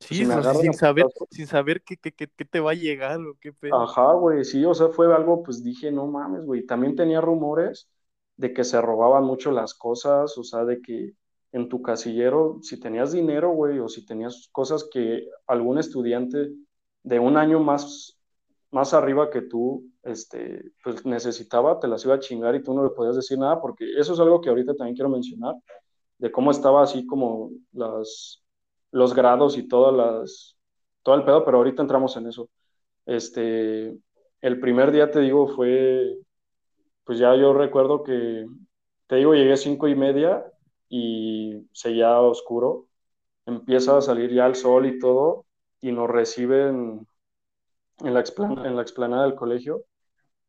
[0.00, 0.28] Sí, sin,
[0.74, 3.82] saber, sin saber qué, qué, qué, te va a llegar o qué pedo.
[3.82, 6.64] Ajá, güey, sí, o sea, fue algo, pues dije, no mames, güey.
[6.64, 7.90] También tenía rumores
[8.36, 11.14] de que se robaban mucho las cosas, o sea, de que
[11.50, 16.52] en tu casillero, si tenías dinero, güey, o si tenías cosas que algún estudiante
[17.08, 18.18] de un año más,
[18.70, 22.84] más arriba que tú, este, pues necesitaba, te las iba a chingar y tú no
[22.84, 25.54] le podías decir nada, porque eso es algo que ahorita también quiero mencionar,
[26.18, 28.44] de cómo estaba así como las,
[28.90, 30.58] los grados y todas las,
[31.02, 32.50] todo el pedo, pero ahorita entramos en eso.
[33.06, 33.96] Este,
[34.42, 36.18] el primer día, te digo, fue,
[37.04, 38.46] pues ya yo recuerdo que,
[39.06, 40.44] te digo, llegué a cinco y media
[40.90, 42.86] y seguía oscuro.
[43.46, 45.46] Empieza a salir ya el sol y todo,
[45.80, 47.06] y nos reciben
[48.00, 49.84] en la, explanada del colegio,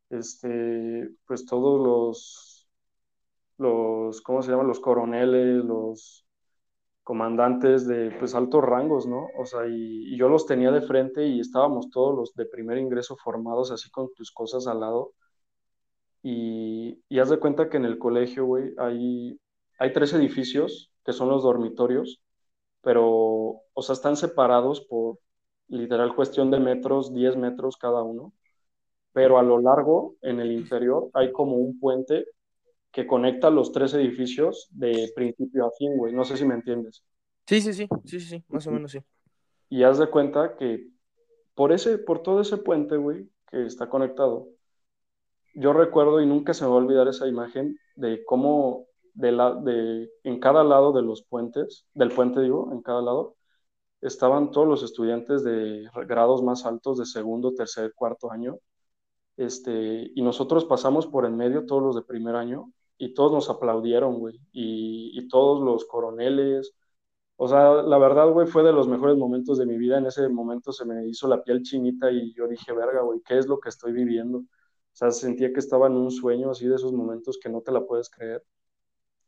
[0.09, 2.69] este, pues todos los,
[3.57, 4.67] los, ¿cómo se llaman?
[4.67, 6.25] Los coroneles, los
[7.03, 9.27] comandantes de pues altos rangos, ¿no?
[9.37, 13.15] O sea, y, yo los tenía de frente y estábamos todos los de primer ingreso
[13.17, 15.13] formados así con tus cosas al lado.
[16.21, 19.39] Y, y haz de cuenta que en el colegio, güey, hay,
[19.79, 22.21] hay tres edificios que son los dormitorios
[22.81, 25.19] pero, o sea, están separados por
[25.67, 28.33] literal cuestión de metros, 10 metros cada uno,
[29.13, 32.25] pero a lo largo, en el interior, hay como un puente
[32.91, 36.13] que conecta los tres edificios de principio a fin, güey.
[36.13, 37.03] No sé si me entiendes.
[37.45, 38.99] Sí, sí, sí, sí, sí, más o menos sí.
[39.69, 40.87] Y haz de cuenta que
[41.53, 44.47] por ese, por todo ese puente, güey, que está conectado,
[45.53, 49.55] yo recuerdo y nunca se me va a olvidar esa imagen de cómo de la,
[49.55, 53.35] de, en cada lado de los puentes, del puente digo, en cada lado,
[54.01, 58.59] estaban todos los estudiantes de grados más altos de segundo, tercer, cuarto año.
[59.37, 63.49] Este, y nosotros pasamos por en medio, todos los de primer año, y todos nos
[63.49, 64.35] aplaudieron, güey.
[64.51, 66.73] Y, y todos los coroneles.
[67.37, 69.97] O sea, la verdad, güey, fue de los mejores momentos de mi vida.
[69.97, 73.37] En ese momento se me hizo la piel chinita y yo dije, verga, güey, ¿qué
[73.37, 74.39] es lo que estoy viviendo?
[74.39, 74.45] O
[74.93, 77.85] sea, sentía que estaba en un sueño así de esos momentos que no te la
[77.85, 78.43] puedes creer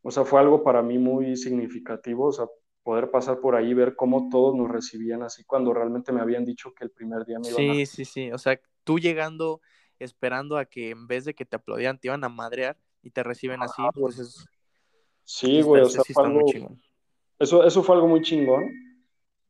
[0.01, 2.45] o sea, fue algo para mí muy significativo, o sea,
[2.83, 6.73] poder pasar por ahí ver cómo todos nos recibían así cuando realmente me habían dicho
[6.73, 7.73] que el primer día me iban sí, a...
[7.73, 9.61] Sí, sí, sí, o sea, tú llegando
[9.99, 13.23] esperando a que en vez de que te aplaudieran te iban a madrear y te
[13.23, 14.45] reciben así, pues es...
[15.23, 16.41] Sí, güey, o sea, fue algo...
[17.37, 18.65] Eso, eso fue algo muy chingón,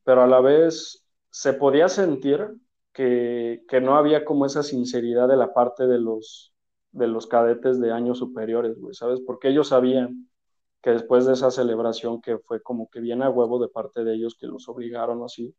[0.04, 2.46] pero a la vez se podía sentir
[2.94, 6.54] que, que no había como esa sinceridad de la parte de los,
[6.92, 9.22] de los cadetes de años superiores, güey, ¿sabes?
[9.26, 10.30] Porque ellos sabían
[10.82, 14.16] que después de esa celebración que fue como que viene a huevo de parte de
[14.16, 15.56] ellos que los obligaron así.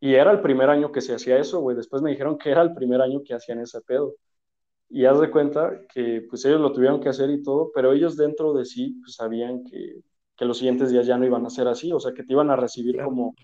[0.00, 1.76] Y era el primer año que se hacía eso, güey.
[1.76, 4.14] Después me dijeron que era el primer año que hacían ese pedo.
[4.88, 8.16] Y haz de cuenta que pues ellos lo tuvieron que hacer y todo, pero ellos
[8.16, 10.02] dentro de sí pues, sabían que,
[10.36, 12.50] que los siguientes días ya no iban a ser así, o sea, que te iban
[12.50, 13.34] a recibir como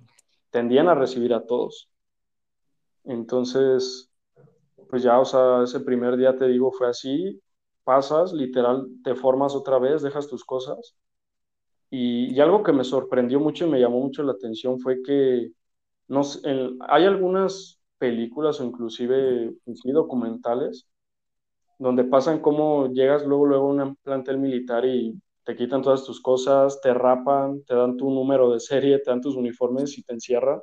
[0.51, 1.91] tendían a recibir a todos.
[3.05, 4.11] Entonces,
[4.91, 7.41] pues ya, o sea, ese primer día te digo fue así,
[7.89, 10.95] pasas, literal, te formas otra vez, dejas tus cosas.
[11.91, 15.53] Y, algo que me sorprendió mucho y me llamó mucho la atención fue que
[16.09, 16.23] no
[16.89, 20.87] hay algunas películas o inclusive documentales
[21.79, 26.21] donde pasan cómo llegas luego, luego a un plantel militar y te quitan todas tus
[26.21, 30.13] cosas, te rapan, te dan tu número de serie, te dan tus uniformes y te
[30.15, 30.61] encierran.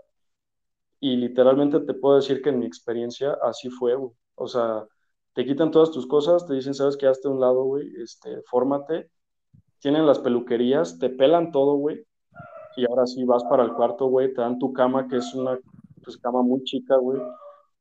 [0.99, 3.95] Y literalmente te puedo decir que en mi experiencia así fue,
[4.35, 4.85] O sea,
[5.36, 9.12] te quitan todas tus cosas, te dicen, sabes que hazte un lado, güey, este, fórmate,
[9.80, 12.06] tienen las peluquerías, te pelan todo, güey,
[12.78, 15.60] y ahora sí vas para el cuarto, güey, te dan tu cama, que es una
[16.02, 17.21] pues, cama muy chica, güey,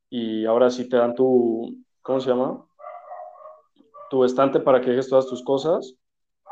[0.09, 2.65] y ahora sí te dan tu, ¿cómo se llama?
[4.09, 5.95] Tu estante para que dejes todas tus cosas,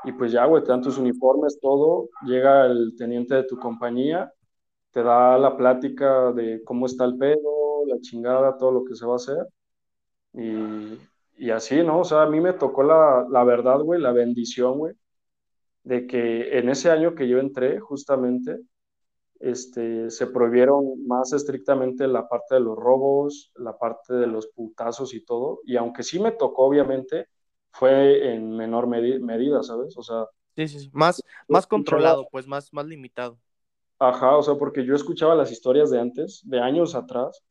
[0.05, 4.31] y pues ya, güey, te dan tus uniformes, todo, llega el teniente de tu compañía,
[4.91, 9.05] te da la plática de cómo está el pedo, la chingada, todo lo que se
[9.05, 9.45] va a hacer,
[10.33, 10.97] y,
[11.37, 11.99] y así, ¿no?
[11.99, 14.95] O sea, a mí me tocó la, la verdad, güey, la bendición, güey,
[15.83, 18.59] de que en ese año que yo entré, justamente,
[19.39, 25.13] este, se prohibieron más estrictamente la parte de los robos, la parte de los putazos
[25.13, 27.27] y todo, y aunque sí me tocó, obviamente,
[27.71, 29.97] fue en menor medida, ¿sabes?
[29.97, 30.25] O sea...
[30.55, 30.89] Sí, sí, sí.
[30.93, 33.37] Más, más controlado, pues más, más limitado.
[33.99, 37.43] Ajá, o sea, porque yo escuchaba las historias de antes, de años atrás,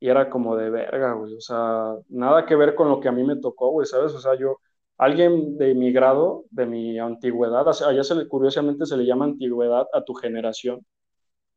[0.00, 3.12] y era como de verga, güey, o sea, nada que ver con lo que a
[3.12, 4.12] mí me tocó, güey, ¿sabes?
[4.14, 4.58] O sea, yo,
[4.98, 9.86] alguien de mi grado, de mi antigüedad, allá se le, curiosamente se le llama antigüedad
[9.92, 10.84] a tu generación,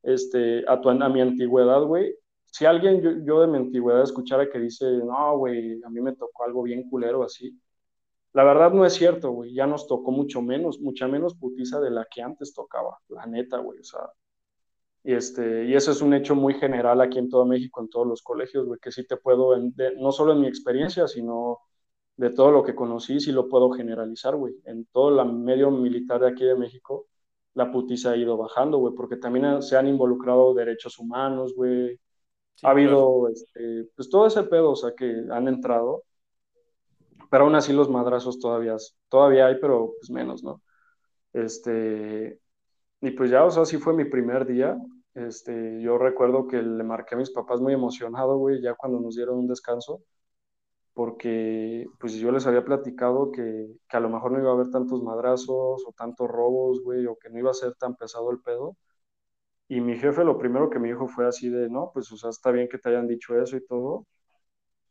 [0.03, 2.15] este, a, tu, a mi antigüedad, güey,
[2.45, 6.15] si alguien yo, yo de mi antigüedad escuchara que dice, no, güey, a mí me
[6.15, 7.59] tocó algo bien culero así,
[8.33, 11.89] la verdad no es cierto, güey, ya nos tocó mucho menos, mucha menos putiza de
[11.89, 14.01] la que antes tocaba, la neta, güey, o sea,
[15.07, 18.05] y, este, y eso es un hecho muy general aquí en todo México, en todos
[18.05, 19.55] los colegios, güey, que sí te puedo,
[19.97, 21.59] no solo en mi experiencia, sino
[22.17, 24.55] de todo lo que conocí, sí lo puedo generalizar, güey.
[24.65, 27.07] En todo el medio militar de aquí de México,
[27.53, 31.97] la putiza ha ido bajando, güey, porque también se han involucrado derechos humanos, güey.
[32.63, 36.03] ha habido, este, pues todo ese pedo, o sea, que han entrado,
[37.31, 38.75] pero aún así los madrazos todavía,
[39.07, 40.61] todavía hay, pero pues menos, ¿no?
[41.31, 42.41] Este,
[43.01, 44.77] y pues ya, o sea, sí fue mi primer día,
[45.17, 49.15] este, yo recuerdo que le marqué a mis papás muy emocionado, güey, ya cuando nos
[49.15, 50.03] dieron un descanso,
[50.93, 54.69] porque pues yo les había platicado que, que, a lo mejor no iba a haber
[54.69, 58.39] tantos madrazos o tantos robos, güey, o que no iba a ser tan pesado el
[58.41, 58.77] pedo.
[59.67, 62.29] Y mi jefe lo primero que me dijo fue así de, no, pues o sea,
[62.29, 64.05] está bien que te hayan dicho eso y todo,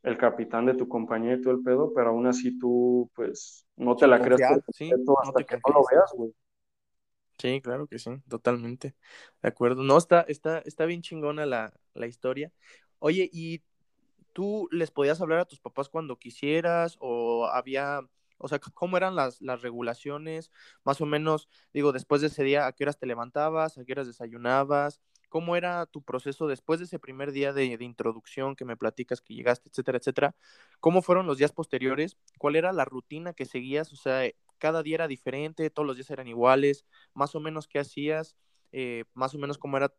[0.02, 3.94] el capitán de tu compañía y todo el pedo, pero aún así tú, pues, no
[3.94, 4.40] te la creas
[4.72, 4.90] sí,
[5.22, 6.34] hasta que no lo veas, güey.
[7.38, 8.94] Sí, claro que sí, totalmente.
[9.42, 9.82] De acuerdo.
[9.82, 12.50] No, está, está, está bien chingona la, la historia.
[12.98, 13.62] Oye, ¿y
[14.32, 16.96] tú les podías hablar a tus papás cuando quisieras?
[17.00, 18.00] ¿O había,
[18.38, 20.50] o sea, cómo eran las, las regulaciones?
[20.84, 23.78] Más o menos, digo, después de ese día, ¿a qué horas te levantabas?
[23.78, 25.00] ¿A qué horas desayunabas?
[25.28, 29.20] ¿Cómo era tu proceso después de ese primer día de, de, introducción que me platicas
[29.20, 30.36] que llegaste, etcétera, etcétera?
[30.80, 32.16] ¿Cómo fueron los días posteriores?
[32.38, 33.92] ¿Cuál era la rutina que seguías?
[33.92, 34.22] O sea,
[34.58, 36.84] cada día era diferente, todos los días eran iguales,
[37.14, 38.36] más o menos qué hacías,
[38.72, 39.92] eh, más o menos cómo era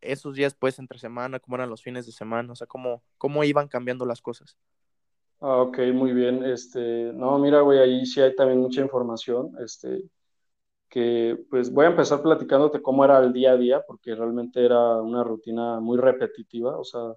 [0.00, 3.44] esos días pues entre semana, cómo eran los fines de semana, o sea, cómo, cómo
[3.44, 4.56] iban cambiando las cosas.
[5.40, 6.44] Ah, ok, muy bien.
[6.44, 9.52] Este, no, mira, güey, ahí sí hay también mucha información.
[9.60, 10.02] Este,
[10.90, 14.96] que pues voy a empezar platicándote cómo era el día a día, porque realmente era
[15.02, 16.78] una rutina muy repetitiva.
[16.78, 17.14] O sea,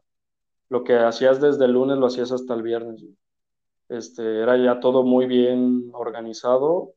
[0.69, 3.03] lo que hacías desde el lunes lo hacías hasta el viernes.
[3.93, 6.93] Este, era ya todo muy bien organizado,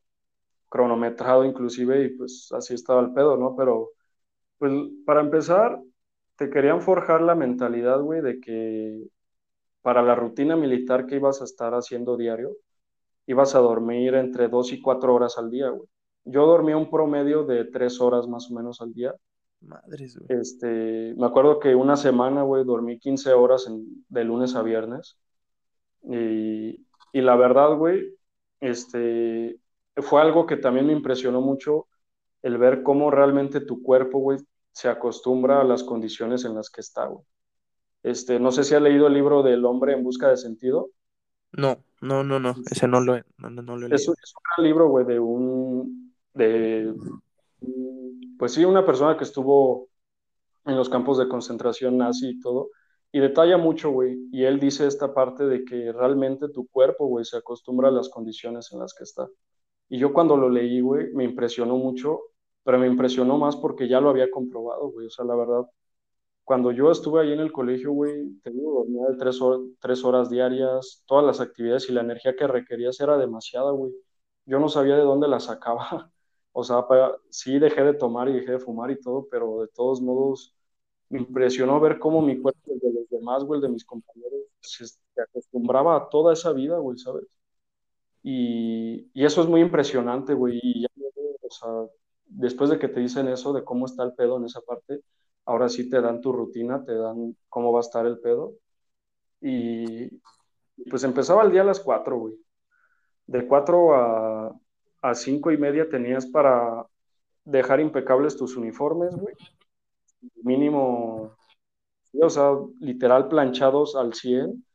[0.69, 3.55] cronometrado inclusive, y pues así estaba el pedo, ¿no?
[3.55, 3.91] Pero,
[4.57, 4.73] pues
[5.05, 5.79] para empezar,
[6.37, 9.07] te querían forjar la mentalidad, güey, de que
[9.81, 12.57] para la rutina militar que ibas a estar haciendo diario,
[13.27, 15.87] ibas a dormir entre dos y cuatro horas al día, güey.
[16.25, 19.15] Yo dormía un promedio de tres horas más o menos al día.
[19.61, 20.41] Madres, güey.
[20.41, 23.69] Este, me acuerdo que una semana, güey, dormí 15 horas
[24.09, 25.17] de lunes a viernes.
[26.03, 28.15] Y, y la verdad, güey,
[28.59, 29.59] este,
[29.97, 31.87] fue algo que también me impresionó mucho
[32.41, 34.39] el ver cómo realmente tu cuerpo, güey,
[34.71, 37.25] se acostumbra a las condiciones en las que está, güey.
[38.03, 40.91] Este, no sé si has leído el libro del hombre en busca de sentido.
[41.51, 43.95] No, no, no, no, ese no lo he, no, no lo he leído.
[43.95, 46.93] Es, es un libro, güey, de un, de,
[48.37, 49.87] pues sí, una persona que estuvo
[50.65, 52.69] en los campos de concentración nazi y todo,
[53.11, 57.25] y detalla mucho, güey, y él dice esta parte de que realmente tu cuerpo, güey,
[57.25, 59.27] se acostumbra a las condiciones en las que está.
[59.89, 62.21] Y yo cuando lo leí, güey, me impresionó mucho,
[62.63, 65.65] pero me impresionó más porque ya lo había comprobado, güey, o sea, la verdad,
[66.43, 69.39] cuando yo estuve ahí en el colegio, güey, te digo, dormía tres,
[69.81, 73.93] tres horas diarias, todas las actividades y la energía que requerías era demasiada, güey.
[74.45, 76.11] Yo no sabía de dónde la sacaba.
[76.59, 76.87] O sea,
[77.29, 80.56] sí dejé de tomar y dejé de fumar y todo, pero de todos modos
[81.09, 84.41] me impresionó ver cómo mi cuerpo, el de los demás, güey, el de mis compañeros,
[84.61, 84.85] se,
[85.21, 87.25] acostumbraba a toda esa vida, güey, ¿sabes?
[88.23, 90.59] Y, y, eso es muy impresionante, güey.
[90.61, 90.87] Y ya,
[91.41, 91.69] o sea,
[92.25, 95.01] después de que te dicen eso, de cómo está el pedo en esa parte,
[95.45, 98.53] ahora sí te dan tu rutina, te dan cómo va a estar el pedo.
[99.41, 100.09] Y
[100.89, 102.35] pues empezaba el día a las 4, güey.
[103.27, 104.59] De 4 a,
[105.01, 106.85] a 5 y media tenías para
[107.45, 109.35] dejar impecables tus uniformes, güey
[110.43, 111.35] mínimo,
[112.21, 114.65] o sea, literal planchados al 100,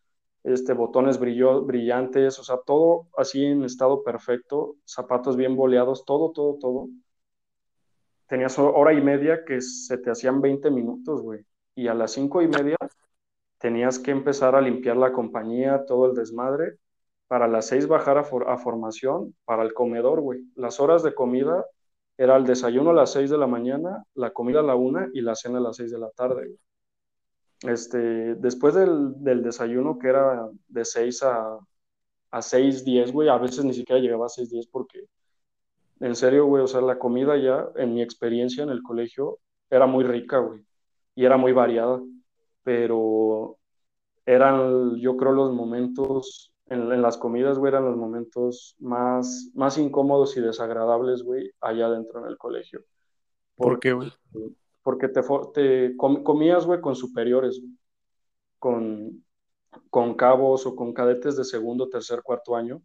[0.44, 6.32] este, botones brillo, brillantes, o sea, todo así en estado perfecto, zapatos bien boleados, todo,
[6.32, 6.88] todo, todo.
[8.28, 11.44] Tenías hora y media que se te hacían 20 minutos, güey.
[11.74, 12.76] Y a las cinco y media
[13.58, 16.78] tenías que empezar a limpiar la compañía, todo el desmadre.
[17.28, 20.40] Para las seis bajar a, a formación, para el comedor, güey.
[20.54, 21.64] Las horas de comida
[22.22, 25.22] era el desayuno a las 6 de la mañana, la comida a la 1 y
[25.22, 26.54] la cena a las 6 de la tarde.
[27.62, 31.58] Este, después del, del desayuno, que era de 6 a,
[32.30, 35.04] a 6, 10, güey, a veces ni siquiera llegaba a 6, 10 porque,
[35.98, 39.86] en serio, güey, o sea, la comida ya, en mi experiencia en el colegio, era
[39.86, 40.64] muy rica, güey,
[41.16, 42.00] y era muy variada,
[42.62, 43.56] pero
[44.24, 50.36] eran, yo creo, los momentos en, las comidas, güey, eran los momentos más, más incómodos
[50.36, 52.84] y desagradables, güey, allá adentro en el colegio.
[53.56, 54.12] ¿Por qué, güey?
[54.82, 55.20] Porque te,
[55.54, 57.72] te comías, güey, con superiores, güey.
[58.58, 59.24] con,
[59.90, 62.82] con cabos o con cadetes de segundo, tercer, cuarto año,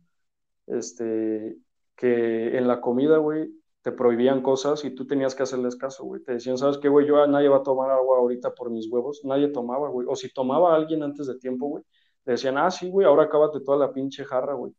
[0.67, 1.57] este,
[1.95, 3.49] que en la comida, güey,
[3.81, 6.21] te prohibían cosas y tú tenías que hacerles caso, güey.
[6.21, 7.07] Te decían, ¿sabes qué, güey?
[7.07, 9.21] Yo, nadie va a tomar agua ahorita por mis huevos.
[9.23, 10.05] Nadie tomaba, güey.
[10.09, 11.85] O si tomaba alguien antes de tiempo, güey,
[12.33, 14.73] decían, ah, sí, güey, ahora acábate toda la pinche jarra, güey.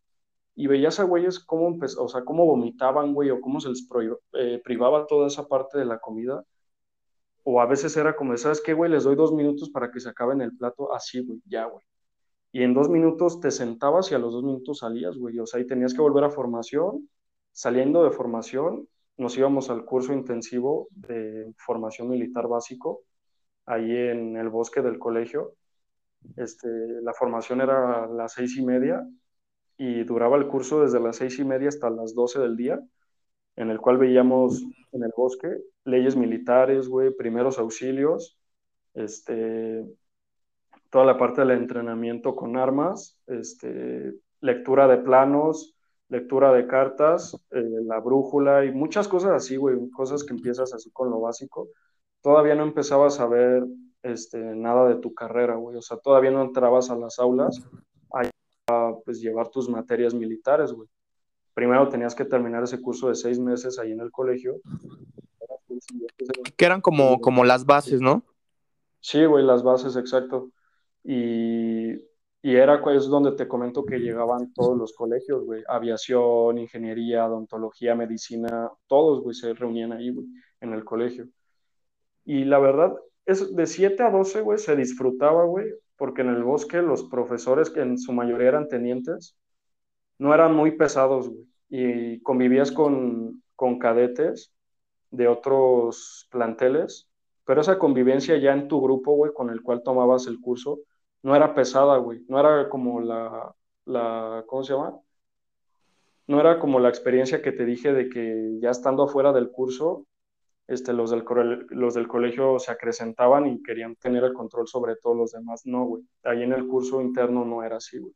[0.54, 3.86] Y veías a güeyes cómo, o sea, cómo vomitaban, güey, o cómo se les
[4.34, 6.44] eh, privaba toda esa parte de la comida.
[7.44, 8.90] O a veces era como, ¿sabes qué, güey?
[8.90, 10.92] Les doy dos minutos para que se acaben el plato.
[10.94, 11.84] Así, güey, ya, güey.
[12.52, 15.38] Y en dos minutos te sentabas y a los dos minutos salías, güey.
[15.38, 17.08] O sea, y tenías que volver a formación.
[17.52, 23.02] Saliendo de formación, nos íbamos al curso intensivo de formación militar básico,
[23.66, 25.54] ahí en el bosque del colegio.
[26.36, 26.68] Este,
[27.02, 29.06] la formación era a las seis y media
[29.76, 32.80] y duraba el curso desde las seis y media hasta las doce del día,
[33.56, 34.62] en el cual veíamos
[34.92, 35.48] en el bosque
[35.84, 38.38] leyes militares, güey, primeros auxilios,
[38.94, 39.84] este,
[40.90, 45.74] toda la parte del entrenamiento con armas, este, lectura de planos,
[46.08, 50.90] lectura de cartas, eh, la brújula y muchas cosas así, güey, cosas que empiezas así
[50.90, 51.68] con lo básico.
[52.22, 53.64] Todavía no empezabas a ver
[54.08, 57.62] este, nada de tu carrera, güey, o sea, todavía no entrabas a las aulas
[58.70, 60.88] a pues, llevar tus materias militares, güey.
[61.54, 64.60] Primero tenías que terminar ese curso de seis meses ahí en el colegio.
[66.56, 68.22] Que eran como, como las bases, ¿no?
[69.00, 70.50] Sí, güey, las bases, exacto.
[71.02, 71.94] Y
[72.40, 75.64] y era es donde te comento que llegaban todos los colegios, güey.
[75.68, 80.26] Aviación, ingeniería, odontología, medicina, todos, güey, se reunían ahí, güey,
[80.60, 81.28] en el colegio.
[82.24, 82.94] Y la verdad,
[83.28, 85.66] es de 7 a 12, güey, se disfrutaba, güey,
[85.96, 89.36] porque en el bosque los profesores, que en su mayoría eran tenientes,
[90.18, 91.46] no eran muy pesados, güey.
[91.68, 94.50] Y convivías con, con cadetes
[95.10, 97.10] de otros planteles,
[97.44, 100.78] pero esa convivencia ya en tu grupo, güey, con el cual tomabas el curso,
[101.22, 102.24] no era pesada, güey.
[102.28, 103.54] No era como la,
[103.84, 104.98] la, ¿cómo se llama?
[106.26, 110.06] No era como la experiencia que te dije de que ya estando afuera del curso,
[110.68, 111.24] este, los, del,
[111.70, 115.62] los del colegio se acrecentaban y querían tener el control sobre todos los demás.
[115.66, 116.04] No, güey.
[116.24, 118.14] Ahí en el curso interno no era así, güey.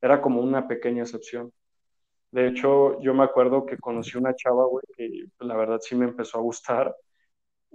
[0.00, 1.52] Era como una pequeña excepción.
[2.30, 6.06] De hecho, yo me acuerdo que conocí una chava, güey, que la verdad sí me
[6.06, 6.94] empezó a gustar.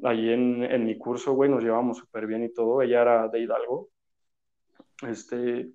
[0.04, 2.82] Ahí en, en mi curso, güey, nos llevamos súper bien y todo.
[2.82, 3.90] Ella era de Hidalgo
[5.08, 5.72] este,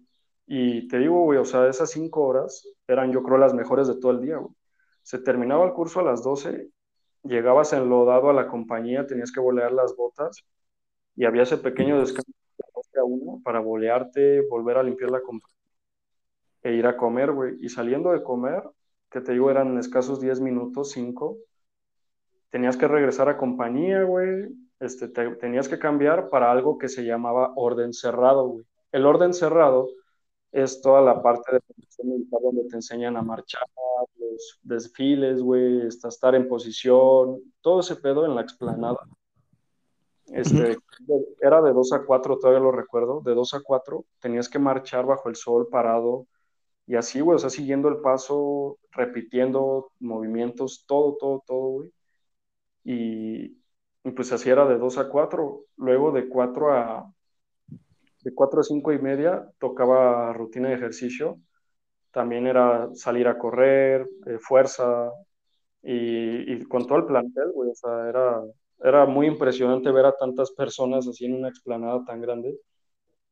[0.46, 3.96] y te digo, güey, o sea, esas cinco horas eran yo creo las mejores de
[3.98, 4.38] todo el día.
[5.02, 6.70] Se terminaba el curso a las 12,
[7.24, 10.44] llegabas enlodado a la compañía, tenías que bolear las botas
[11.16, 15.20] y había ese pequeño descanso de 12 a 1 para bolearte, volver a limpiar la
[15.22, 15.54] compañía
[16.62, 17.56] e ir a comer, güey.
[17.60, 18.62] Y saliendo de comer,
[19.10, 21.38] que te digo, eran escasos 10 minutos, 5,
[22.50, 24.48] tenías que regresar a compañía, güey.
[24.80, 28.66] Este, tenías que cambiar para algo que se llamaba orden cerrado, güey.
[28.92, 29.88] El orden cerrado
[30.52, 31.60] es toda la parte de
[32.04, 33.66] militar donde te enseñan a marchar,
[34.18, 39.00] los desfiles, güey, estar en posición, todo ese pedo en la explanada.
[40.26, 40.78] Este,
[41.40, 45.04] era de 2 a 4, todavía lo recuerdo, de 2 a 4 tenías que marchar
[45.04, 46.26] bajo el sol parado
[46.86, 51.92] y así, güey, o sea, siguiendo el paso, repitiendo movimientos, todo, todo, todo, güey.
[52.84, 53.58] Y,
[54.04, 57.12] y pues así era de 2 a 4, luego de 4 a,
[58.22, 61.38] de 4 a 5 y media tocaba rutina de ejercicio.
[62.14, 65.10] También era salir a correr, eh, fuerza,
[65.82, 67.70] y, con todo el plantel, güey.
[67.70, 68.42] O sea, era,
[68.80, 72.58] era muy impresionante ver a tantas personas así en una explanada tan grande,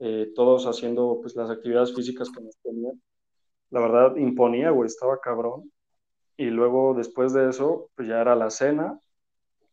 [0.01, 3.01] eh, todos haciendo pues las actividades físicas que nos tenían.
[3.71, 5.73] La verdad, imponía, güey, estaba cabrón.
[6.37, 8.99] Y luego, después de eso, pues ya era la cena.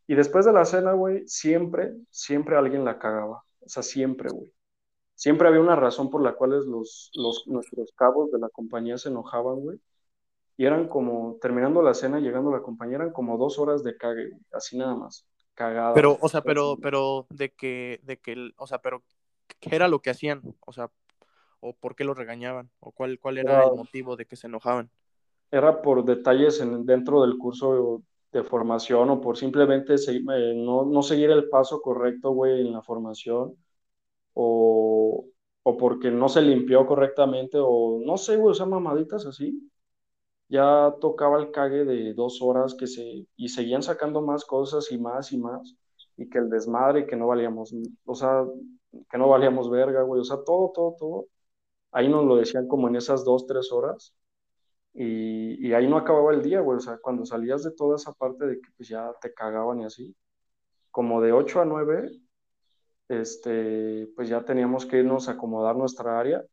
[0.08, 3.44] Y después de la cena, güey, siempre, siempre alguien la cagaba.
[3.62, 4.52] O sea, siempre, güey
[5.20, 9.10] siempre había una razón por la cual los, los, nuestros cabos de la compañía se
[9.10, 9.78] enojaban, güey.
[10.56, 13.98] Y eran como, terminando la cena, llegando a la compañía, eran como dos horas de
[13.98, 15.28] cague, así nada más.
[15.56, 15.94] Cagada.
[15.94, 19.04] Pero, o sea, pero, pero, de que, de que, o sea, pero,
[19.60, 20.42] ¿qué era lo que hacían?
[20.66, 20.90] O sea,
[21.60, 24.90] o por qué lo regañaban, o cuál, cuál era, el motivo de que se enojaban.
[25.52, 31.04] Era por detalles en, dentro del curso de formación o por simplemente eh, no, no
[31.04, 33.58] seguir el paso correcto, güey, en la formación
[34.34, 35.26] o,
[35.64, 39.70] o porque no se limpió correctamente, o no sé, güey, o sea, mamaditas así.
[40.50, 44.98] Ya tocaba el cague de dos horas que se, y seguían sacando más cosas y
[44.98, 45.76] más y más,
[46.18, 47.74] y que el desmadre, que no valíamos,
[48.06, 48.46] o sea,
[49.10, 51.26] que no valíamos verga, güey, o sea, todo, todo, todo.
[51.92, 54.16] Ahí nos lo decían como en esas dos, tres horas,
[54.94, 56.78] y, y, ahí no acababa el día, güey.
[56.78, 59.86] O sea, cuando salías de toda esa parte de que pues ya te cagaban y
[59.86, 60.16] así,
[60.92, 62.12] como de 8 a 9
[63.10, 66.46] este, pues ya teníamos que irnos a acomodar nuestra área.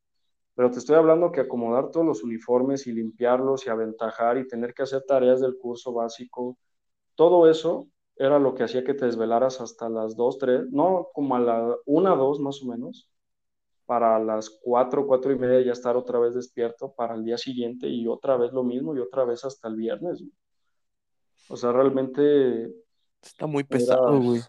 [0.54, 4.72] Pero te estoy hablando que acomodar todos los uniformes y limpiarlos y aventajar y tener
[4.72, 6.56] que hacer tareas del curso básico,
[7.14, 11.36] todo eso era lo que hacía que te desvelaras hasta las 2, 3, no, como
[11.36, 13.10] a la 1, 2 más o menos,
[13.84, 17.86] para las 4, 4 y media ya estar otra vez despierto para el día siguiente
[17.88, 20.24] y otra vez lo mismo y otra vez hasta el viernes.
[21.50, 22.72] O sea, realmente...
[23.22, 24.40] Está muy pesado, güey.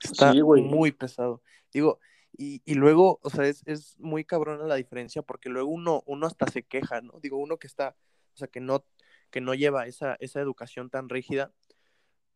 [0.00, 1.42] Está muy pesado.
[1.72, 1.98] Digo,
[2.36, 6.26] y, y, luego, o sea, es, es, muy cabrona la diferencia porque luego uno, uno
[6.26, 7.18] hasta se queja, ¿no?
[7.20, 7.96] Digo, uno que está,
[8.34, 8.84] o sea, que no,
[9.30, 11.52] que no lleva esa, esa educación tan rígida,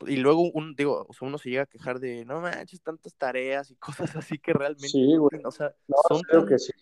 [0.06, 3.76] y luego un, digo, uno se llega a quejar de, no manches, tantas tareas y
[4.10, 5.40] cosas así que realmente, sí, güey.
[5.44, 5.74] o sea,
[6.08, 6.72] son creo que sí.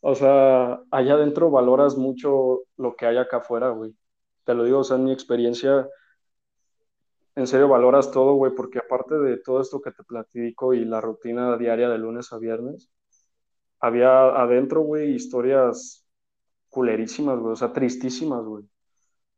[0.00, 3.96] O sea, allá adentro valoras mucho lo que hay acá afuera, güey.
[4.44, 5.88] Te lo digo, o sea, en mi experiencia,
[7.38, 11.00] en serio valoras todo, güey, porque aparte de todo esto que te platico y la
[11.00, 12.90] rutina diaria de lunes a viernes,
[13.80, 16.06] había adentro, güey, historias
[16.70, 18.64] culerísimas, güey, o sea, tristísimas, güey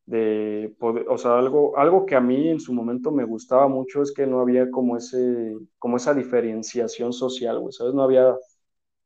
[0.07, 4.03] de poder, o sea, algo, algo que a mí en su momento me gustaba mucho
[4.03, 7.95] es que no había como ese, como esa diferenciación social, güey, ¿sabes?
[7.95, 8.37] No había,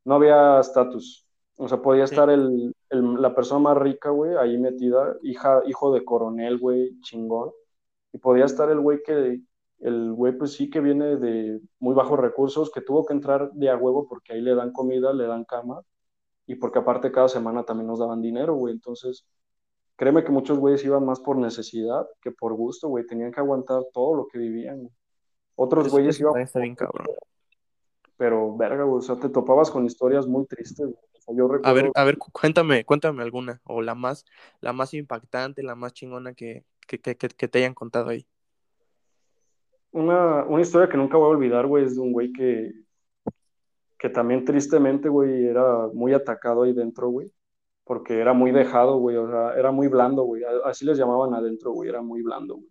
[0.05, 1.27] no había estatus.
[1.57, 5.93] O sea, podía estar el, el, la persona más rica, güey, ahí metida, hija, hijo
[5.93, 7.51] de coronel, güey, chingón.
[8.15, 9.41] Y podía estar el güey que,
[9.79, 13.69] el güey pues sí que viene de muy bajos recursos, que tuvo que entrar de
[13.69, 15.81] a huevo porque ahí le dan comida, le dan cama,
[16.47, 18.73] y porque aparte cada semana también nos daban dinero, güey.
[18.73, 19.25] Entonces,
[19.97, 23.05] créeme que muchos güeyes iban más por necesidad que por gusto, güey.
[23.05, 24.89] Tenían que aguantar todo lo que vivían.
[25.55, 26.39] Otros güeyes iban.
[26.39, 27.07] Está bien, cabrón.
[28.15, 30.87] Pero, verga, güey, o sea, te topabas con historias muy tristes.
[31.27, 34.23] yo A ver, a ver, cuéntame, cuéntame alguna, o la más,
[34.61, 38.25] la más impactante, la más chingona que, que, que, que te hayan contado ahí.
[39.91, 42.71] Una, una, historia que nunca voy a olvidar, güey, es de un güey que,
[43.97, 47.31] que también tristemente, güey, era muy atacado ahí dentro, güey
[47.85, 51.71] porque era muy dejado, güey, o sea, era muy blando, güey, así les llamaban adentro,
[51.71, 52.69] güey, era muy blando, güey.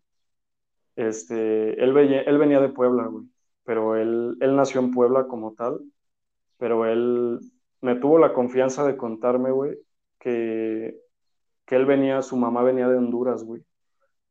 [0.96, 3.24] Este, él, venía, él venía de Puebla, güey,
[3.64, 5.80] pero él, él nació en Puebla como tal,
[6.58, 7.40] pero él
[7.80, 9.78] me tuvo la confianza de contarme, güey,
[10.18, 11.00] que,
[11.64, 13.64] que él venía, su mamá venía de Honduras, güey,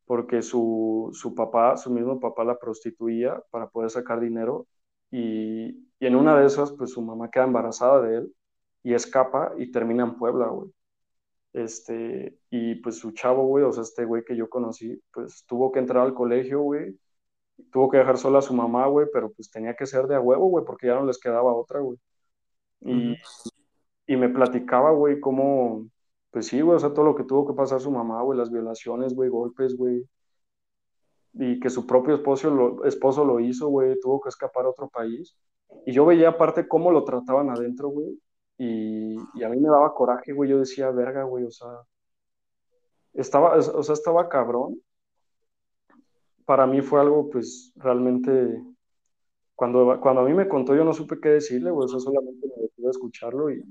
[0.06, 4.68] porque su, su papá, su mismo papá la prostituía para poder sacar dinero
[5.12, 8.36] y, y en una de esas, pues su mamá queda embarazada de él
[8.84, 10.72] y escapa y termina en Puebla, güey.
[11.54, 15.72] Este, y pues su chavo, güey, o sea, este güey que yo conocí, pues tuvo
[15.72, 17.00] que entrar al colegio, güey,
[17.72, 20.20] tuvo que dejar sola a su mamá, güey, pero pues tenía que ser de a
[20.22, 22.00] huevo, güey, porque ya no les quedaba otra, güey.
[22.82, 23.16] Y,
[24.08, 25.88] y me platicaba, güey, cómo,
[26.34, 28.52] pues sí, güey, o sea, todo lo que tuvo que pasar su mamá, güey, las
[28.52, 30.04] violaciones, güey, golpes, güey,
[31.34, 34.90] y que su propio esposo lo, esposo lo hizo, güey, tuvo que escapar a otro
[34.90, 35.38] país.
[35.86, 38.20] Y yo veía aparte cómo lo trataban adentro, güey,
[38.58, 40.50] y, a mí me daba coraje, güey.
[40.50, 41.70] Yo decía, verga, güey, o sea,
[43.14, 44.82] estaba, o sea, estaba cabrón.
[46.46, 48.64] Para mí fue algo, pues, realmente,
[49.56, 52.48] cuando, cuando a mí me contó, yo no supe qué decirle, güey, o sea, solamente
[52.48, 53.64] me detuve a escucharlo y,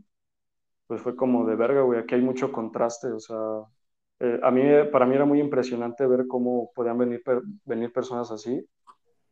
[0.87, 3.37] pues, fue como de verga, güey, aquí hay mucho contraste, o sea,
[4.21, 4.63] eh, a mí,
[4.93, 7.23] para mí era muy impresionante ver cómo podían venir,
[7.65, 8.65] venir personas así,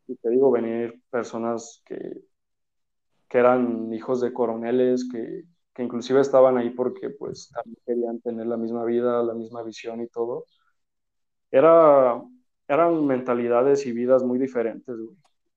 [0.08, 2.22] y te digo, venir personas que,
[3.28, 8.46] que eran hijos de coroneles, que, que inclusive estaban ahí porque pues también querían tener
[8.46, 10.44] la misma vida, la misma visión y todo.
[11.50, 12.20] Era,
[12.68, 14.96] eran mentalidades y vidas muy diferentes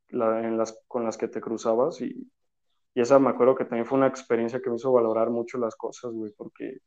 [0.09, 2.29] en las, con las que te cruzabas y,
[2.93, 5.75] y, esa me acuerdo que también fue una experiencia que me hizo valorar mucho las
[5.75, 6.77] cosas, güey, porque,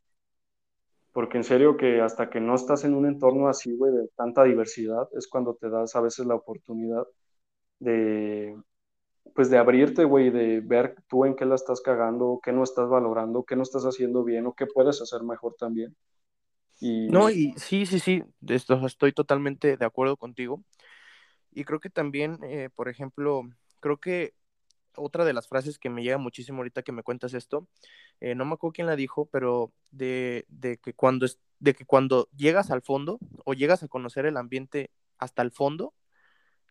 [1.12, 4.44] porque en serio que hasta que no estás en un entorno así, güey, de tanta
[4.44, 7.06] diversidad, es cuando te das a veces la oportunidad
[7.78, 8.56] de,
[9.34, 12.88] pues de abrirte, güey, de ver tú en qué la estás cagando, qué no estás
[12.88, 15.94] valorando, qué no estás haciendo bien o qué puedes hacer mejor también.
[16.80, 17.08] Y...
[17.08, 20.62] No, y sí, sí, sí, estoy totalmente de acuerdo contigo.
[21.52, 23.42] Y creo que también, eh, por ejemplo,
[23.80, 24.34] creo que
[24.96, 27.68] otra de las frases que me llega muchísimo ahorita que me cuentas esto,
[28.20, 31.26] eh, no me acuerdo quién la dijo, pero de, de, que cuando,
[31.58, 35.94] de que cuando llegas al fondo o llegas a conocer el ambiente hasta el fondo,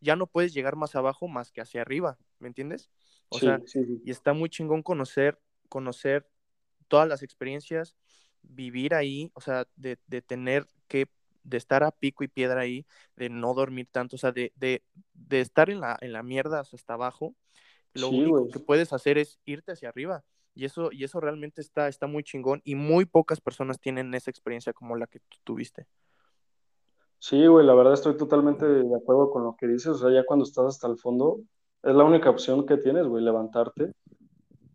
[0.01, 2.89] ya no puedes llegar más abajo más que hacia arriba, ¿me entiendes?
[3.29, 3.59] O sea,
[4.03, 6.27] y está muy chingón conocer, conocer
[6.87, 7.95] todas las experiencias,
[8.43, 11.07] vivir ahí, o sea, de, de tener que,
[11.43, 14.83] de estar a pico y piedra ahí, de no dormir tanto, o sea, de, de,
[15.13, 17.35] de estar en la, en la mierda hasta abajo,
[17.95, 20.23] lo único que puedes hacer es irte hacia arriba.
[20.53, 24.31] Y eso, y eso realmente está, está muy chingón y muy pocas personas tienen esa
[24.31, 25.85] experiencia como la que tú tuviste.
[27.19, 29.87] Sí, güey, la verdad estoy totalmente de acuerdo con lo que dices.
[29.87, 31.39] O sea, ya cuando estás hasta el fondo,
[31.83, 33.91] es la única opción que tienes, güey, levantarte.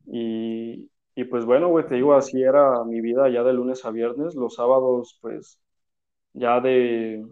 [0.06, 3.90] Y, y pues bueno, güey, te digo, así era mi vida ya de lunes a
[3.90, 4.34] viernes.
[4.34, 5.58] Los sábados, pues,
[6.34, 7.24] ya de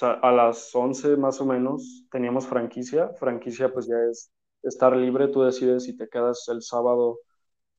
[0.00, 3.10] a las 11 más o menos teníamos franquicia.
[3.18, 4.30] Franquicia, pues ya es
[4.62, 7.20] estar libre, tú decides si te quedas el sábado,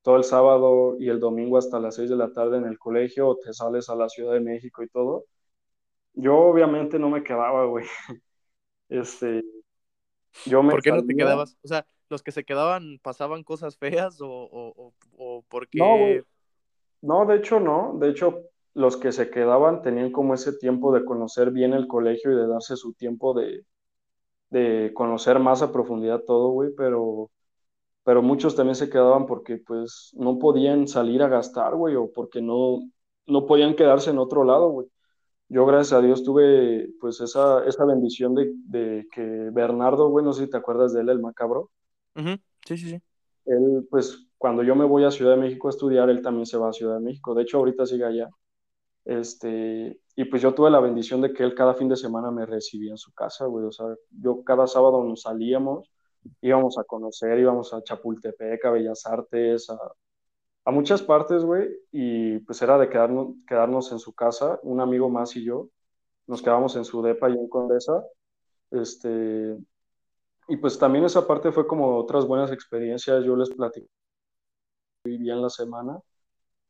[0.02, 3.28] todo el sábado y el domingo hasta las 6 de la tarde en el colegio
[3.28, 5.26] o te sales a la Ciudad de México y todo.
[6.14, 7.86] Yo obviamente no me quedaba, güey.
[8.92, 9.44] Este,
[10.48, 11.56] yo me ¿Por qué no te quedabas?
[11.62, 15.78] O sea, los que se quedaban pasaban cosas feas o, o, o, por qué...
[15.78, 16.24] No,
[17.02, 17.96] no, de hecho no.
[18.00, 22.32] De hecho, los que se quedaban tenían como ese tiempo de conocer bien el colegio
[22.32, 23.64] y de darse su tiempo de,
[24.50, 27.30] de conocer más a profundidad todo, güey, pero,
[28.04, 32.42] pero muchos también se quedaban porque pues no podían salir a gastar, güey, o porque
[32.42, 32.80] no,
[33.28, 34.88] no podían quedarse en otro lado, güey.
[35.52, 40.32] Yo, gracias a Dios, tuve pues esa, esa bendición de, de que Bernardo, güey, no
[40.32, 41.72] sé si te acuerdas de él, el macabro.
[42.16, 43.02] Sí, sí, sí.
[43.46, 46.58] Él, pues, cuando yo me voy a Ciudad de México a estudiar, él también se
[46.58, 47.34] va a Ciudad de México.
[47.34, 48.30] De hecho, ahorita sigue allá.
[49.06, 52.46] Este, y pues yo tuve la bendición de que él cada fin de semana me
[52.46, 53.66] recibía en su casa, güey.
[53.66, 55.90] O sea, yo cada sábado nos salíamos,
[56.42, 59.80] íbamos a conocer, íbamos a Chapultepec, a Bellas Artes, a,
[60.66, 61.70] a muchas partes, güey.
[61.94, 65.70] Y pues era de quedarnos, quedarnos en su casa, un amigo más y yo.
[66.28, 68.04] Nos quedamos en su depa y en Condesa.
[68.72, 69.58] Este,
[70.50, 73.24] y pues también esa parte fue como otras buenas experiencias.
[73.24, 73.88] Yo les platico
[75.06, 75.98] vivía en la semana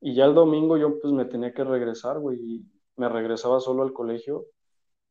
[0.02, 2.64] y ya el domingo yo pues me tenía que regresar, güey,
[3.00, 4.46] me regresaba solo al colegio.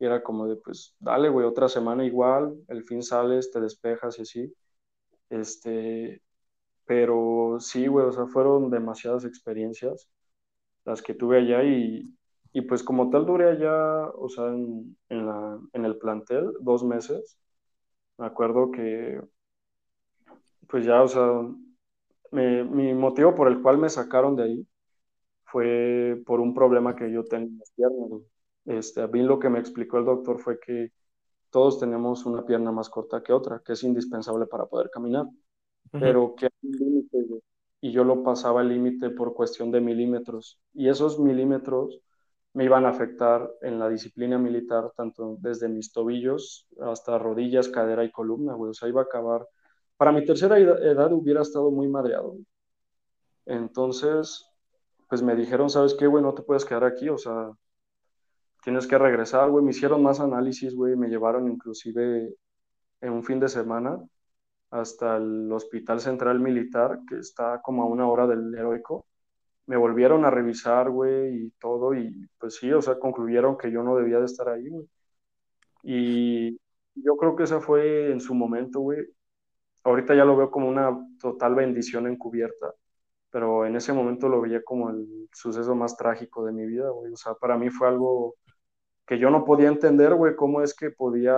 [0.01, 4.19] Y era como de, pues, dale, güey, otra semana igual, el fin sales, te despejas
[4.19, 4.55] y así.
[5.31, 6.23] Este,
[6.87, 10.09] pero sí, güey, o sea, fueron demasiadas experiencias
[10.85, 12.15] las que tuve allá y,
[12.53, 16.85] y pues como tal duré allá, o sea, en, en, la, en el plantel dos
[16.85, 17.39] meses.
[18.19, 19.21] Me acuerdo que,
[20.69, 21.43] pues ya, o sea,
[22.33, 24.68] mi motivo por el cual me sacaron de ahí
[25.51, 28.23] fue por un problema que yo tenía en las piernas.
[28.67, 30.93] Este, a mí lo que me explicó el doctor fue que
[31.51, 35.27] todos tenemos una pierna más corta que otra, que es indispensable para poder caminar,
[35.91, 37.43] pero que hay un límite,
[37.81, 42.01] y yo lo pasaba el límite por cuestión de milímetros, y esos milímetros
[42.53, 48.05] me iban a afectar en la disciplina militar, tanto desde mis tobillos hasta rodillas, cadera
[48.05, 49.47] y columna, güey, o sea, iba a acabar.
[49.97, 52.37] Para mi tercera edad hubiera estado muy madreado.
[53.47, 54.48] Entonces,
[55.09, 56.23] pues me dijeron, ¿sabes qué, güey?
[56.23, 57.51] No te puedes quedar aquí, o sea,
[58.63, 59.65] tienes que regresar, güey.
[59.65, 62.35] Me hicieron más análisis, güey, me llevaron inclusive
[63.01, 63.99] en un fin de semana
[64.71, 69.07] hasta el Hospital Central Militar, que está como a una hora del heroico.
[69.67, 73.83] Me volvieron a revisar, güey, y todo, y pues sí, o sea, concluyeron que yo
[73.83, 74.89] no debía de estar ahí, güey.
[75.83, 76.61] Y
[76.95, 79.07] yo creo que esa fue en su momento, güey.
[79.85, 80.91] Ahorita ya lo veo como una
[81.21, 82.75] total bendición encubierta
[83.31, 87.13] pero en ese momento lo veía como el suceso más trágico de mi vida, güey.
[87.13, 88.37] O sea, para mí fue algo
[89.07, 91.37] que yo no podía entender, güey, cómo es que podía,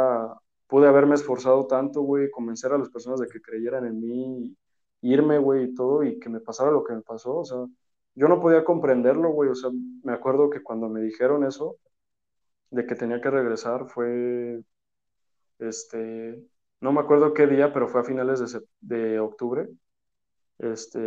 [0.66, 4.56] pude haberme esforzado tanto, güey, convencer a las personas de que creyeran en mí,
[5.02, 7.58] irme, güey, y todo, y que me pasara lo que me pasó, o sea,
[8.14, 9.70] yo no podía comprenderlo, güey, o sea,
[10.04, 11.76] me acuerdo que cuando me dijeron eso,
[12.70, 14.62] de que tenía que regresar, fue,
[15.58, 16.42] este,
[16.80, 19.68] no me acuerdo qué día, pero fue a finales de, de octubre,
[20.58, 21.00] este,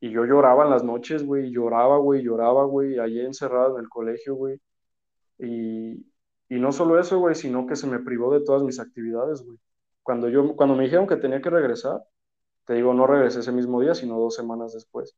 [0.00, 3.88] y yo lloraba en las noches, güey, lloraba, güey, lloraba, güey, allí encerrado en el
[3.88, 4.60] colegio, güey.
[5.38, 6.06] Y,
[6.48, 9.58] y no solo eso, güey, sino que se me privó de todas mis actividades, güey.
[10.02, 12.02] Cuando, yo, cuando me dijeron que tenía que regresar,
[12.66, 15.16] te digo, no regresé ese mismo día, sino dos semanas después.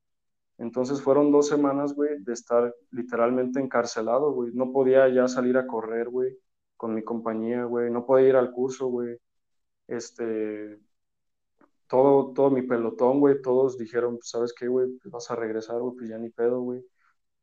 [0.59, 4.53] Entonces fueron dos semanas, güey, de estar literalmente encarcelado, güey.
[4.55, 6.37] No podía ya salir a correr, güey,
[6.77, 7.91] con mi compañía, güey.
[7.91, 9.17] No podía ir al curso, güey.
[9.89, 10.79] Este,
[11.91, 14.89] todo, todo mi pelotón, güey, todos dijeron, pues, ¿sabes qué, güey?
[15.03, 16.85] Pues, vas a regresar, güey, pues ya ni pedo, güey.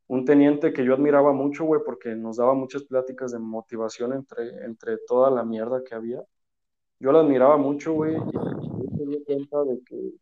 [0.07, 4.65] Un teniente que yo admiraba mucho, güey, porque nos daba muchas pláticas de motivación entre,
[4.65, 6.23] entre toda la mierda que había.
[6.99, 10.13] Yo lo admiraba mucho, güey, y me di cuenta de que,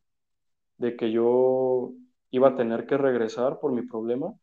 [0.78, 1.94] de que yo
[2.32, 4.34] iba a tener que regresar por mi problema.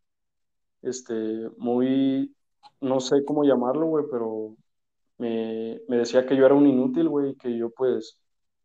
[0.83, 1.15] Este,
[1.59, 2.35] muy,
[2.81, 4.57] no sé cómo llamarlo, güey, pero
[5.19, 8.22] me, me decía que yo era un inútil, güey, que yo pues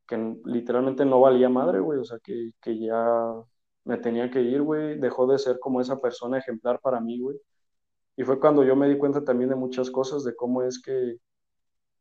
[0.08, 3.34] que literalmente no valía madre, güey, o sea, que, que ya
[3.84, 7.38] me tenía que ir, güey, dejó de ser como esa persona ejemplar para mí, güey.
[8.16, 11.18] Y fue cuando yo me di cuenta también de muchas cosas, de cómo es que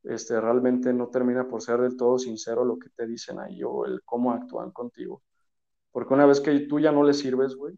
[0.05, 3.85] este, realmente no termina por ser del todo sincero lo que te dicen ahí o
[3.85, 5.23] el cómo actúan contigo.
[5.93, 7.75] Porque una vez que tú ya no le sirves, güey,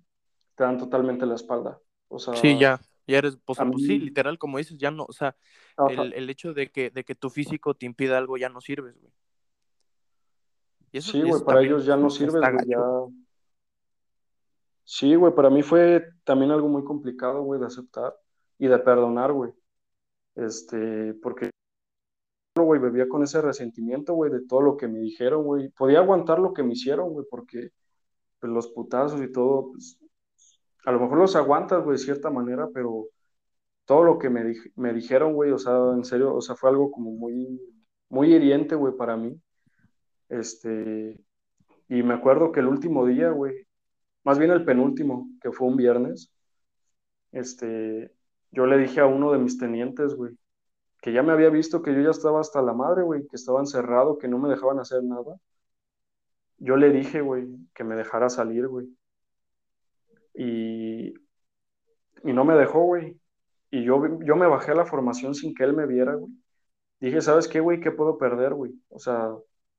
[0.54, 1.80] te dan totalmente la espalda.
[2.08, 5.12] O sea, sí, ya, ya eres, pues, pues sí, literal, como dices, ya no, o
[5.12, 5.36] sea,
[5.90, 8.98] el, el, hecho de que, de que tu físico te impida algo ya no sirves,
[8.98, 9.12] güey.
[10.92, 12.78] Sí, güey, para ellos ya no sirves, güey, ya...
[14.84, 18.14] Sí, güey, para mí fue también algo muy complicado, güey, de aceptar
[18.58, 19.52] y de perdonar, güey.
[20.34, 21.50] Este, porque,
[22.56, 25.68] güey, bebía con ese resentimiento, güey, de todo lo que me dijeron, güey.
[25.70, 27.70] Podía aguantar lo que me hicieron, güey, porque
[28.40, 29.98] pues, los putazos y todo, pues,
[30.84, 33.08] a lo mejor los aguantas, güey, de cierta manera, pero
[33.84, 36.90] todo lo que me, me dijeron, güey, o sea, en serio, o sea, fue algo
[36.90, 37.60] como muy,
[38.08, 39.38] muy hiriente, güey, para mí.
[40.28, 41.18] Este,
[41.88, 43.66] y me acuerdo que el último día, güey,
[44.24, 46.32] más bien el penúltimo, que fue un viernes,
[47.32, 48.12] este,
[48.50, 50.36] yo le dije a uno de mis tenientes, güey,
[51.00, 53.60] que ya me había visto que yo ya estaba hasta la madre, güey, que estaba
[53.60, 55.36] encerrado, que no me dejaban hacer nada.
[56.58, 58.88] Yo le dije, güey, que me dejara salir, güey.
[60.34, 61.14] Y,
[62.24, 63.16] y no me dejó, güey.
[63.70, 66.32] Y yo, yo me bajé a la formación sin que él me viera, güey.
[67.00, 67.80] Dije, ¿sabes qué, güey?
[67.80, 68.72] ¿Qué puedo perder, güey?
[68.88, 69.30] O sea,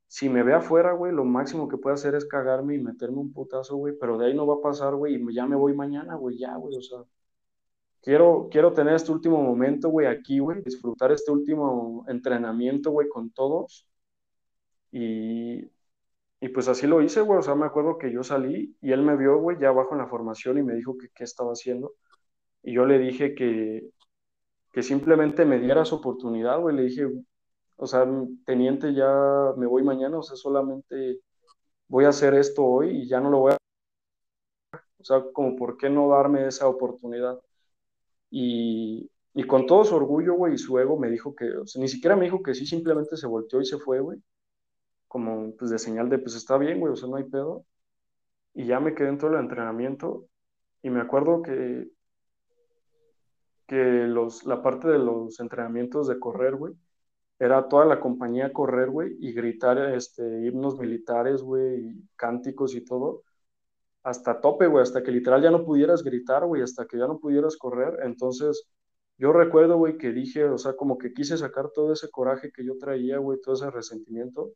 [0.10, 3.34] si me ve afuera, güey, lo máximo que puedo hacer es cagarme y meterme un
[3.34, 6.16] putazo, güey, pero de ahí no va a pasar, güey, y ya me voy mañana,
[6.16, 7.00] güey, ya, güey, o sea,
[8.02, 13.32] quiero, quiero tener este último momento, güey, aquí, güey, disfrutar este último entrenamiento, güey, con
[13.32, 13.88] todos.
[14.92, 15.72] Y,
[16.42, 19.04] y pues así lo hice, güey, o sea, me acuerdo que yo salí y él
[19.04, 21.94] me vio, güey, ya abajo en la formación y me dijo que qué estaba haciendo.
[22.64, 23.90] Y yo le dije que,
[24.72, 27.08] que simplemente me diera su oportunidad, güey, le dije,
[27.80, 28.06] o sea,
[28.46, 31.22] teniente, ya me voy mañana, o sea, solamente
[31.88, 33.58] voy a hacer esto hoy y ya no lo voy a...
[35.00, 37.40] O sea, como, ¿por qué no darme esa oportunidad?
[38.32, 41.82] Y, y con todo su orgullo, güey, y su ego me dijo que, o sea,
[41.82, 44.22] ni siquiera me dijo que sí, simplemente se volteó y se fue, güey.
[45.08, 47.66] Como, pues, de señal de, pues, está bien, güey, o sea, no hay pedo.
[48.54, 50.26] Y ya me quedé dentro del entrenamiento
[50.84, 51.88] y me acuerdo que,
[53.68, 53.76] que
[54.08, 56.74] los, la parte de los entrenamientos de correr, güey,
[57.40, 62.84] era toda la compañía correr, güey, y gritar este, himnos militares, güey, y cánticos y
[62.86, 63.24] todo
[64.04, 67.20] hasta tope, güey, hasta que literal ya no pudieras gritar, güey, hasta que ya no
[67.20, 68.00] pudieras correr.
[68.04, 68.68] Entonces,
[69.18, 72.66] yo recuerdo, güey, que dije, o sea, como que quise sacar todo ese coraje que
[72.66, 74.54] yo traía, güey, todo ese resentimiento,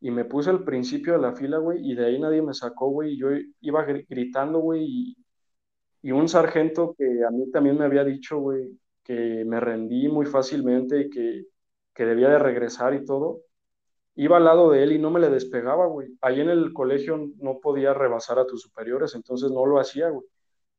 [0.00, 2.90] y me puse al principio de la fila, güey, y de ahí nadie me sacó,
[2.90, 3.28] güey, y yo
[3.60, 5.16] iba gritando, güey, y,
[6.02, 8.70] y un sargento que a mí también me había dicho, güey,
[9.02, 11.46] que me rendí muy fácilmente y que,
[12.00, 13.42] que debía de regresar y todo,
[14.14, 16.16] iba al lado de él y no me le despegaba, güey.
[16.22, 20.26] Ahí en el colegio no podía rebasar a tus superiores, entonces no lo hacía, güey.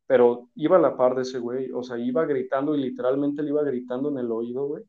[0.08, 3.50] Pero iba a la par de ese güey, o sea, iba gritando y literalmente le
[3.50, 4.84] iba gritando en el oído, güey,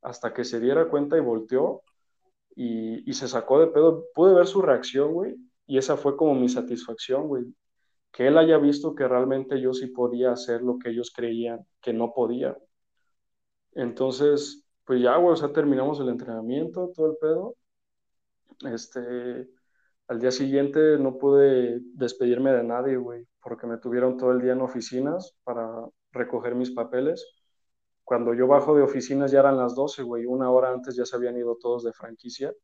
[0.00, 1.82] hasta que se diera cuenta y volteó
[2.56, 4.06] y, y se sacó de pedo.
[4.14, 7.44] Pude ver su reacción, güey, y esa fue como mi satisfacción, güey.
[8.10, 11.92] Que él haya visto que realmente yo sí podía hacer lo que ellos creían que
[11.92, 12.56] no podía.
[13.74, 17.56] Entonces, pues ya, güey, o sea, terminamos el entrenamiento, todo el pedo,
[18.60, 19.50] este,
[20.08, 24.52] al día siguiente no pude despedirme de nadie, güey, porque me tuvieron todo el día
[24.52, 27.22] en oficinas para recoger mis papeles.
[28.02, 31.16] Cuando yo bajo de oficinas ya eran las 12, güey, una hora antes ya se
[31.16, 32.54] habían ido todos de franquicia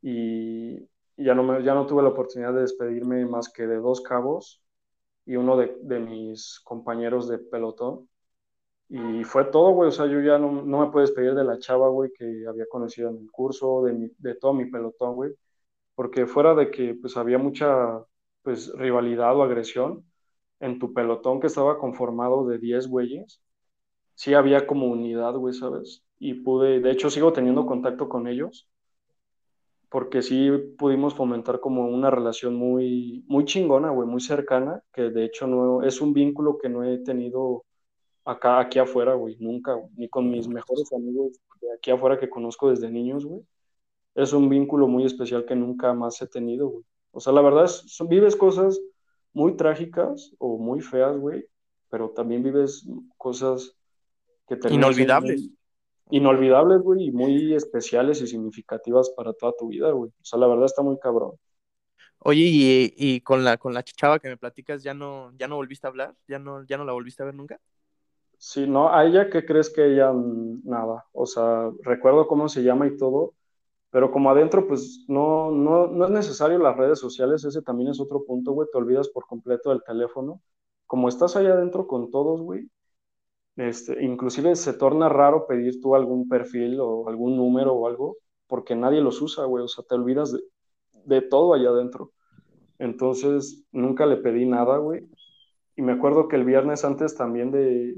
[0.00, 0.78] y
[1.18, 4.62] ya no, ya no tuve la oportunidad de despedirme más que de dos cabos
[5.26, 8.08] y uno de, de mis compañeros de pelotón.
[8.88, 9.88] Y fue todo, güey.
[9.88, 13.10] O sea, yo ya no, me puedo despedir de la chava, güey, que había conocido
[13.10, 15.32] en el curso, de, mi, de todo mi pelotón, güey.
[15.94, 17.68] Porque fuera de que, pues, había mucha,
[18.42, 20.04] pues, rivalidad o agresión
[20.60, 23.42] en tu pelotón que estaba conformado de 10 güeyes,
[24.14, 26.04] sí había como unidad, güey, ¿sabes?
[26.18, 28.68] Y pude, de hecho, sigo teniendo contacto con ellos,
[29.90, 35.24] porque sí pudimos fomentar como una relación muy, muy chingona, güey, muy cercana, que de
[35.24, 37.64] hecho no, es un vínculo que no he tenido
[38.28, 42.68] acá, aquí afuera, güey, nunca, ni con mis mejores amigos de aquí afuera que conozco
[42.68, 43.40] desde niños, güey.
[44.14, 46.84] Es un vínculo muy especial que nunca más he tenido, güey.
[47.10, 48.78] O sea, la verdad es, son, vives cosas
[49.32, 51.46] muy trágicas o muy feas, güey,
[51.88, 53.74] pero también vives cosas
[54.46, 55.48] que te Inolvidables.
[56.10, 60.10] Inolvidables, güey, y muy especiales y significativas para toda tu vida, güey.
[60.10, 61.32] O sea, la verdad está muy cabrón.
[62.20, 65.56] Oye, y, y, con la con la chava que me platicas, ¿ya no, ya no
[65.56, 66.14] volviste a hablar?
[66.26, 67.60] ¿Ya no, ya no la volviste a ver nunca?
[68.40, 70.12] Sí, no, a ella, ¿qué crees que ella
[70.64, 71.04] nada?
[71.12, 73.34] O sea, recuerdo cómo se llama y todo,
[73.90, 78.00] pero como adentro, pues no, no, no es necesario las redes sociales, ese también es
[78.00, 80.42] otro punto, güey, te olvidas por completo del teléfono.
[80.86, 82.70] Como estás allá adentro con todos, güey,
[83.56, 88.76] este, inclusive se torna raro pedir tú algún perfil o algún número o algo, porque
[88.76, 90.40] nadie los usa, güey, o sea, te olvidas de,
[91.06, 92.12] de todo allá adentro.
[92.78, 95.08] Entonces, nunca le pedí nada, güey.
[95.76, 97.96] Y me acuerdo que el viernes antes también de,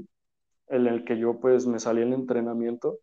[0.71, 2.99] en el que yo pues me salí en entrenamiento.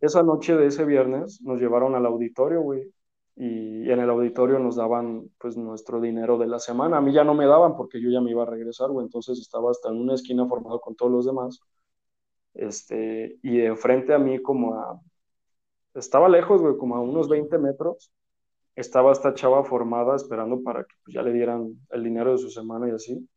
[0.00, 2.92] Esa noche de ese viernes nos llevaron al auditorio, güey.
[3.36, 6.98] y en el auditorio nos daban pues nuestro dinero de la semana.
[6.98, 9.38] A mí ya no me daban porque yo ya me iba a regresar, güey, entonces
[9.40, 11.60] estaba hasta en una esquina formado con todos los demás.
[12.54, 15.00] Este, y enfrente a mí como a,
[15.94, 18.12] estaba lejos, güey, como a unos 20 metros,
[18.76, 22.50] estaba esta chava formada esperando para que pues, ya le dieran el dinero de su
[22.50, 23.28] semana y así.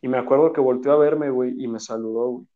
[0.00, 2.46] Y me acuerdo que volteó a verme, güey, y me saludó, güey,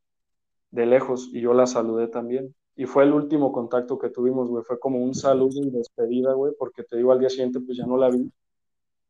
[0.71, 2.55] de lejos, y yo la saludé también.
[2.77, 6.53] Y fue el último contacto que tuvimos, güey, fue como un saludo y despedida, güey,
[6.59, 8.31] porque te digo, al día siguiente pues ya no la vi,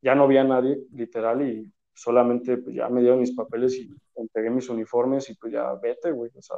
[0.02, 3.90] ya no vi a nadie, literal, y solamente pues ya me dieron mis papeles y
[4.16, 6.56] entregué mis uniformes y pues ya vete, güey, o sea,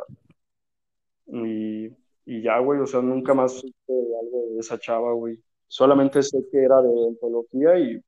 [1.27, 1.87] y,
[2.27, 5.43] y ya, güey, o sea, nunca más supe algo de esa chava, güey.
[5.69, 8.01] Solamente sé que era de ontología y,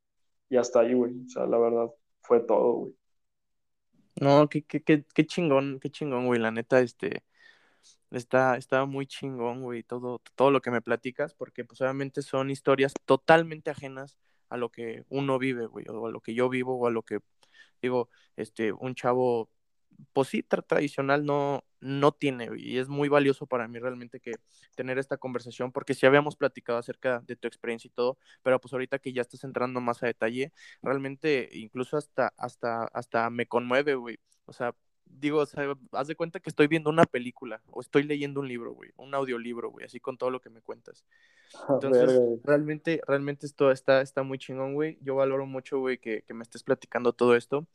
[0.51, 1.91] y hasta ahí, güey, o sea, la verdad,
[2.23, 2.95] fue todo, güey.
[4.21, 7.25] No, qué, qué, qué, qué chingón, qué chingón, güey, la neta, este,
[8.11, 12.51] está, está muy chingón, güey, todo, todo lo que me platicas, porque pues obviamente son
[12.51, 14.19] historias totalmente ajenas
[14.51, 17.03] a lo que uno vive, güey, o a lo que yo vivo, o a lo
[17.03, 17.21] que,
[17.83, 19.51] digo, este, un chavo,
[20.12, 24.32] pues sí, tradicional no, no tiene, y es muy valioso para mí realmente que
[24.74, 28.72] tener esta conversación, porque sí habíamos platicado acerca de tu experiencia y todo, pero pues
[28.72, 33.95] ahorita que ya estás entrando más a detalle, realmente incluso hasta, hasta, hasta me conmueve,
[33.95, 34.74] güey, o sea,
[35.07, 38.48] digo, o sea, haz de cuenta que estoy viendo una película o estoy leyendo un
[38.48, 41.05] libro, güey, un audiolibro, güey, así con todo lo que me cuentas.
[41.68, 44.98] Entonces, realmente, realmente esto está, está muy chingón, güey.
[45.00, 47.66] Yo valoro mucho, güey, que, que, me estés platicando todo esto.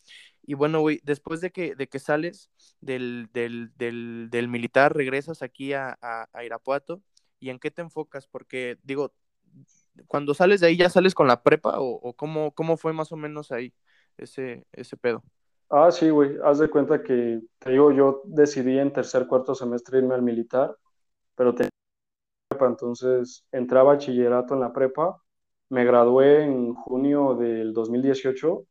[0.43, 2.49] Y bueno, güey, después de que, de que sales
[2.82, 7.01] del, del, del, del militar, regresas aquí a, a, a, Irapuato,
[7.39, 8.27] ¿y en qué te enfocas?
[8.27, 9.13] Porque, digo,
[10.07, 13.11] cuando sales de ahí, ¿ya sales con la prepa o, o cómo, cómo fue más
[13.11, 13.73] o menos ahí
[14.17, 15.23] ese, ese pedo?
[15.70, 16.38] Ah, sí, güey.
[16.43, 20.76] Haz de cuenta que, te digo, yo decidí en tercer, cuarto semestre irme al militar,
[21.36, 21.70] pero tenía
[22.49, 25.22] prepa, entonces entré a bachillerato en la prepa,
[25.70, 28.65] me gradué en junio del 2018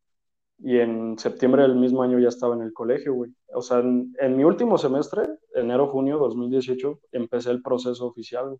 [0.60, 3.32] y en septiembre del mismo año ya estaba en el colegio, güey.
[3.54, 8.58] O sea, en, en mi último semestre, enero-junio 2018, empecé el proceso oficial,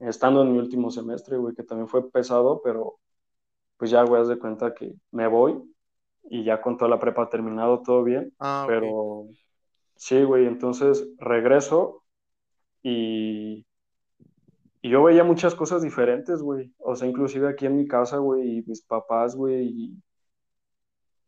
[0.00, 2.96] estando en mi último semestre, güey, que también fue pesado, pero
[3.76, 5.62] pues ya, güey, haz de cuenta que me voy
[6.30, 8.32] y ya con toda la prepa terminado todo bien.
[8.38, 9.26] Ah, pero
[9.96, 12.02] sí, güey, entonces regreso
[12.82, 13.66] y,
[14.82, 16.72] y yo veía muchas cosas diferentes, güey.
[16.78, 19.92] O sea, inclusive aquí en mi casa, güey, y mis papás, güey,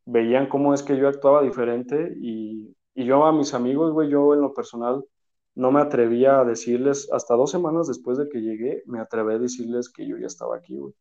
[0.04, 4.34] veían cómo es que yo actuaba diferente y, y yo a mis amigos, güey, yo
[4.34, 5.04] en lo personal
[5.54, 9.38] no me atrevía a decirles, hasta dos semanas después de que llegué, me atreví a
[9.38, 10.92] decirles que yo ya estaba aquí, güey.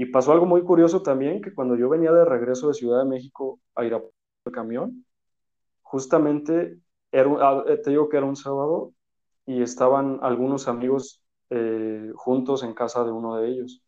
[0.00, 3.10] Y pasó algo muy curioso también, que cuando yo venía de regreso de Ciudad de
[3.10, 4.02] México a ir a
[4.46, 5.04] el camión,
[5.82, 6.78] justamente,
[7.10, 8.92] era, ah, eh, te digo que era un sábado,
[9.44, 11.20] y estaban algunos amigos
[11.50, 13.82] eh, juntos en casa de uno de ellos.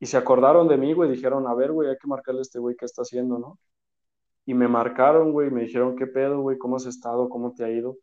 [0.00, 2.58] Y se acordaron de mí, güey, dijeron, a ver, güey, hay que marcarle a este
[2.58, 3.58] güey qué está haciendo, ¿no?
[4.46, 6.58] Y me marcaron, güey, me dijeron, ¿qué pedo, güey?
[6.58, 7.28] ¿Cómo has estado?
[7.28, 7.96] ¿Cómo te ha ido?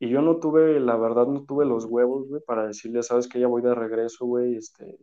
[0.00, 3.40] Y yo no tuve, la verdad, no tuve los huevos, güey, para decirle, sabes que
[3.40, 4.98] ya voy de regreso, güey, este,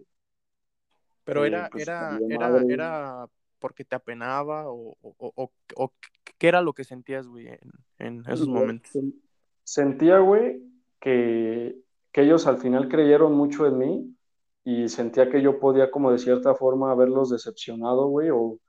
[1.23, 3.27] pero era, pues, era, era, era
[3.59, 5.93] porque te apenaba o, o, o,
[6.37, 7.59] qué era lo que sentías, güey, en,
[7.99, 8.91] en esos momentos.
[9.63, 10.61] Sentía, güey,
[10.99, 11.77] que,
[12.11, 14.15] que ellos al final creyeron mucho en mí
[14.65, 18.59] y sentía que yo podía como de cierta forma haberlos decepcionado, güey, o,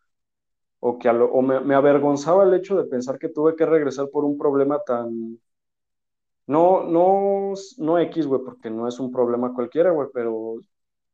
[0.80, 4.24] o que o me, me, avergonzaba el hecho de pensar que tuve que regresar por
[4.24, 5.40] un problema tan...
[6.46, 10.60] No, no, no X, güey, porque no es un problema cualquiera, güey, pero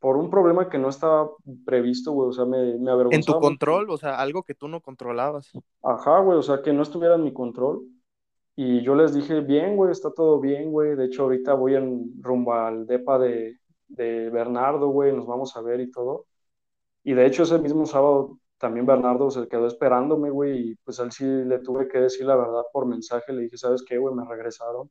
[0.00, 1.30] por un problema que no estaba
[1.64, 3.16] previsto, güey, o sea, me, me avergonzaba.
[3.16, 5.52] En tu control, o sea, algo que tú no controlabas.
[5.82, 7.82] Ajá, güey, o sea, que no estuviera en mi control.
[8.56, 10.96] Y yo les dije, bien, güey, está todo bien, güey.
[10.96, 15.60] De hecho, ahorita voy en rumbo al depa de, de Bernardo, güey, nos vamos a
[15.60, 16.26] ver y todo.
[17.04, 21.12] Y de hecho, ese mismo sábado también Bernardo se quedó esperándome, güey, y pues él
[21.12, 23.32] sí le tuve que decir la verdad por mensaje.
[23.32, 24.14] Le dije, ¿sabes qué, güey?
[24.14, 24.90] Me regresaron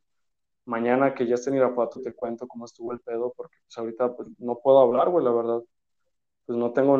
[0.69, 4.15] mañana que ya esté en Irapuato te cuento cómo estuvo el pedo, porque pues ahorita
[4.15, 5.61] pues, no puedo hablar, güey, la verdad.
[6.45, 6.97] Pues no tengo,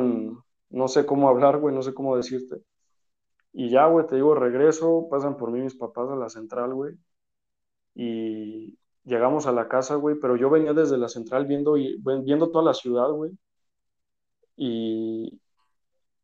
[0.70, 2.58] no sé cómo hablar, güey, no sé cómo decirte.
[3.54, 6.96] Y ya, güey, te digo, regreso, pasan por mí mis papás a la central, güey.
[7.96, 12.64] Y llegamos a la casa, güey, pero yo venía desde la central viendo, viendo toda
[12.66, 13.32] la ciudad, güey.
[14.56, 15.40] Y,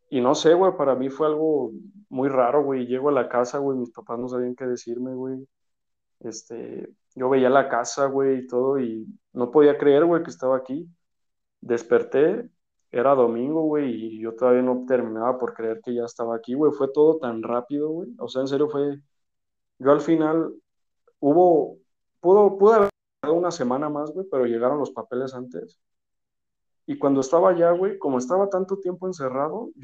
[0.10, 1.72] y no sé, güey, para mí fue algo
[2.10, 2.86] muy raro, güey.
[2.88, 5.48] Llego a la casa, güey, mis papás no sabían qué decirme, güey.
[6.20, 10.58] Este, yo veía la casa, güey, y todo, y no podía creer, güey, que estaba
[10.58, 10.88] aquí.
[11.62, 12.50] Desperté,
[12.92, 16.72] era domingo, güey, y yo todavía no terminaba por creer que ya estaba aquí, güey.
[16.72, 18.10] Fue todo tan rápido, güey.
[18.20, 19.00] O sea, en serio fue.
[19.80, 20.54] Yo al final
[21.20, 21.78] hubo.
[22.22, 22.90] Pudo, pudo haber
[23.30, 25.80] una semana más, güey, pero llegaron los papeles antes.
[26.88, 29.84] Y cuando estaba allá, güey, como estaba tanto tiempo encerrado, yo